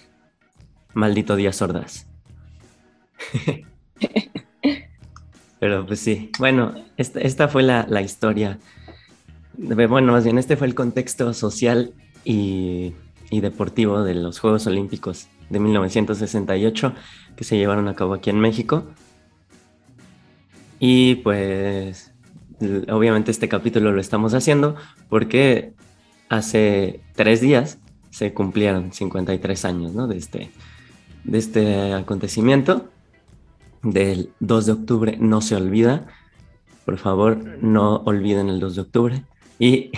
Maldito 0.93 1.35
Díaz 1.35 1.61
Ordaz. 1.61 2.07
Pero 5.59 5.85
pues 5.85 5.99
sí, 5.99 6.31
bueno, 6.39 6.73
esta, 6.97 7.47
fue 7.47 7.63
la, 7.63 7.85
la 7.89 8.01
historia. 8.01 8.59
Bueno, 9.57 10.11
más 10.11 10.23
bien, 10.23 10.37
este 10.37 10.57
fue 10.57 10.67
el 10.67 10.75
contexto 10.75 11.33
social 11.33 11.93
y, 12.23 12.93
deportivo 13.31 14.03
de 14.03 14.15
los 14.15 14.39
Juegos 14.39 14.65
Olímpicos 14.65 15.27
de 15.49 15.59
1968 15.59 16.93
que 17.35 17.43
se 17.43 17.57
llevaron 17.57 17.89
a 17.89 17.95
cabo 17.95 18.13
aquí 18.13 18.29
en 18.29 18.39
México. 18.39 18.85
Y 20.79 21.15
pues 21.15 22.13
obviamente 22.89 23.31
este 23.31 23.49
capítulo 23.49 23.91
lo 23.91 24.01
estamos 24.01 24.33
haciendo 24.33 24.75
porque 25.09 25.73
hace 26.29 27.01
tres 27.13 27.41
días 27.41 27.79
se 28.09 28.33
cumplieron 28.33 28.93
53 28.93 29.65
años 29.65 29.93
¿no? 29.93 30.07
de, 30.07 30.17
este, 30.17 30.51
de 31.23 31.37
este 31.37 31.93
acontecimiento. 31.93 32.89
Del 33.83 34.31
2 34.39 34.65
de 34.65 34.71
octubre 34.71 35.17
no 35.19 35.41
se 35.41 35.55
olvida. 35.55 36.07
Por 36.85 36.97
favor, 36.97 37.37
no 37.61 37.97
olviden 38.05 38.49
el 38.49 38.59
2 38.59 38.75
de 38.75 38.81
octubre. 38.81 39.23
Y 39.59 39.91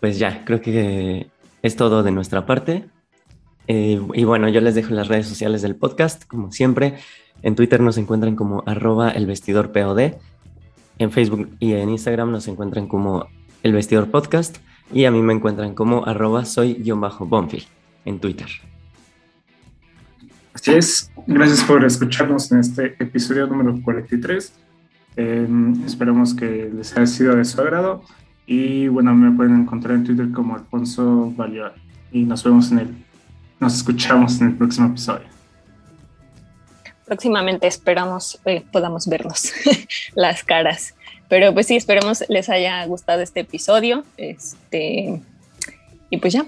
pues 0.00 0.18
ya, 0.18 0.44
creo 0.44 0.60
que 0.60 1.28
es 1.62 1.76
todo 1.76 2.02
de 2.02 2.10
nuestra 2.10 2.44
parte. 2.44 2.86
Eh, 3.68 4.00
y 4.14 4.24
bueno, 4.24 4.48
yo 4.48 4.60
les 4.60 4.74
dejo 4.74 4.92
las 4.92 5.08
redes 5.08 5.28
sociales 5.28 5.62
del 5.62 5.76
podcast, 5.76 6.24
como 6.26 6.50
siempre. 6.50 6.98
En 7.42 7.54
Twitter 7.54 7.80
nos 7.80 7.96
encuentran 7.98 8.36
como 8.36 8.62
arroba 8.66 9.10
el 9.10 9.26
vestidor 9.26 9.72
POD. 9.72 10.14
En 11.02 11.10
Facebook 11.10 11.48
y 11.58 11.72
en 11.72 11.90
Instagram 11.90 12.30
nos 12.30 12.46
encuentran 12.46 12.86
como 12.86 13.26
el 13.64 13.72
vestidor 13.72 14.08
podcast. 14.08 14.58
Y 14.92 15.04
a 15.04 15.10
mí 15.10 15.20
me 15.20 15.32
encuentran 15.32 15.74
como 15.74 16.06
arroba 16.06 16.44
soy-bonfil 16.44 17.66
en 18.04 18.20
Twitter. 18.20 18.46
Así 20.54 20.72
es. 20.72 21.10
Gracias 21.26 21.64
por 21.64 21.84
escucharnos 21.84 22.52
en 22.52 22.60
este 22.60 22.94
episodio 23.02 23.48
número 23.48 23.80
43. 23.82 24.52
Eh, 25.16 25.48
esperemos 25.86 26.34
que 26.34 26.70
les 26.72 26.96
haya 26.96 27.06
sido 27.06 27.34
de 27.34 27.44
su 27.44 27.60
agrado. 27.60 28.04
Y 28.46 28.86
bueno, 28.86 29.12
me 29.12 29.32
pueden 29.32 29.62
encontrar 29.62 29.96
en 29.96 30.04
Twitter 30.04 30.30
como 30.30 30.54
Alfonso 30.54 31.32
Valior. 31.36 31.74
Y 32.12 32.22
nos 32.22 32.44
vemos 32.44 32.70
en 32.70 32.78
el, 32.78 32.94
nos 33.58 33.74
escuchamos 33.74 34.40
en 34.40 34.48
el 34.48 34.54
próximo 34.54 34.86
episodio. 34.86 35.31
Próximamente 37.12 37.66
esperamos 37.66 38.40
eh, 38.46 38.64
podamos 38.72 39.06
vernos 39.06 39.52
las 40.14 40.42
caras. 40.42 40.94
Pero 41.28 41.52
pues 41.52 41.66
sí, 41.66 41.76
esperemos 41.76 42.24
les 42.30 42.48
haya 42.48 42.82
gustado 42.86 43.20
este 43.20 43.40
episodio. 43.40 44.02
Este, 44.16 45.20
y 46.08 46.16
pues 46.16 46.32
ya, 46.32 46.46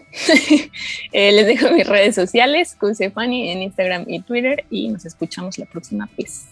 eh, 1.13 1.33
les 1.33 1.47
dejo 1.47 1.71
mis 1.71 1.87
redes 1.87 2.15
sociales, 2.15 2.75
Cusefani 2.81 3.51
en 3.51 3.61
Instagram 3.61 4.07
y 4.07 4.21
Twitter. 4.21 4.65
Y 4.71 4.89
nos 4.89 5.05
escuchamos 5.05 5.59
la 5.59 5.67
próxima 5.67 6.09
vez. 6.17 6.47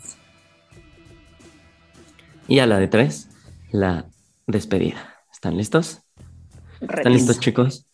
Y 2.48 2.58
a 2.58 2.66
la 2.66 2.78
de 2.78 2.88
tres, 2.88 3.30
la 3.70 4.04
despedida. 4.46 5.24
¿Están 5.32 5.56
listos? 5.56 6.02
¿Están 6.82 7.14
listos, 7.14 7.40
chicos? 7.40 7.86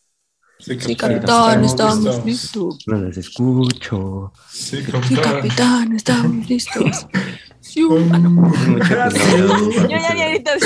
Sí, 0.59 0.77
Sí, 0.79 0.95
capitán, 0.95 1.63
estamos 1.63 2.03
listos. 2.03 2.25
listos. 2.25 2.77
No 2.87 2.97
los 2.97 3.17
escucho. 3.17 4.33
Sí, 4.49 4.83
Sí, 5.07 5.15
capitán. 5.15 5.95
estamos 5.95 6.49
listos. 6.53 7.07
Sí, 7.61 7.87
ah, 8.11 8.17
no. 8.19 8.51
Yo 8.67 8.77
ya 9.87 10.09
había 10.09 10.25
capítulo- 10.27 10.29
gritado 10.29 10.59
sí. 10.59 10.65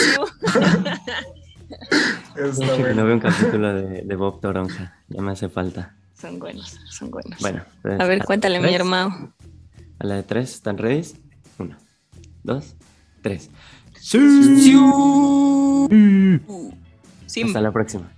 Que 2.84 2.94
no 2.96 3.06
veo 3.06 3.14
un 3.16 3.20
capítulo 3.20 3.74
de, 3.76 4.02
de 4.02 4.16
Bob 4.16 4.42
Toronja. 4.42 4.96
Ya 5.10 5.22
me 5.22 5.32
hace 5.32 5.48
falta. 5.50 5.96
Son 6.20 6.40
buenos, 6.40 6.76
son 6.90 7.12
buenos. 7.12 7.40
Bueno. 7.40 7.62
pues, 7.84 8.00
a 8.00 8.06
ver, 8.06 8.24
cuéntale, 8.24 8.60
mi 8.60 8.74
hermano. 8.74 9.32
A 10.00 10.08
la 10.08 10.16
de 10.16 10.24
tres, 10.24 10.54
¿están 10.56 10.78
ready? 10.80 11.04
Uno, 11.60 11.78
dos, 12.44 12.74
tres. 13.22 13.52
Sí. 14.00 14.18
Hasta 17.44 17.62
la 17.62 17.72
próxima. 17.72 18.12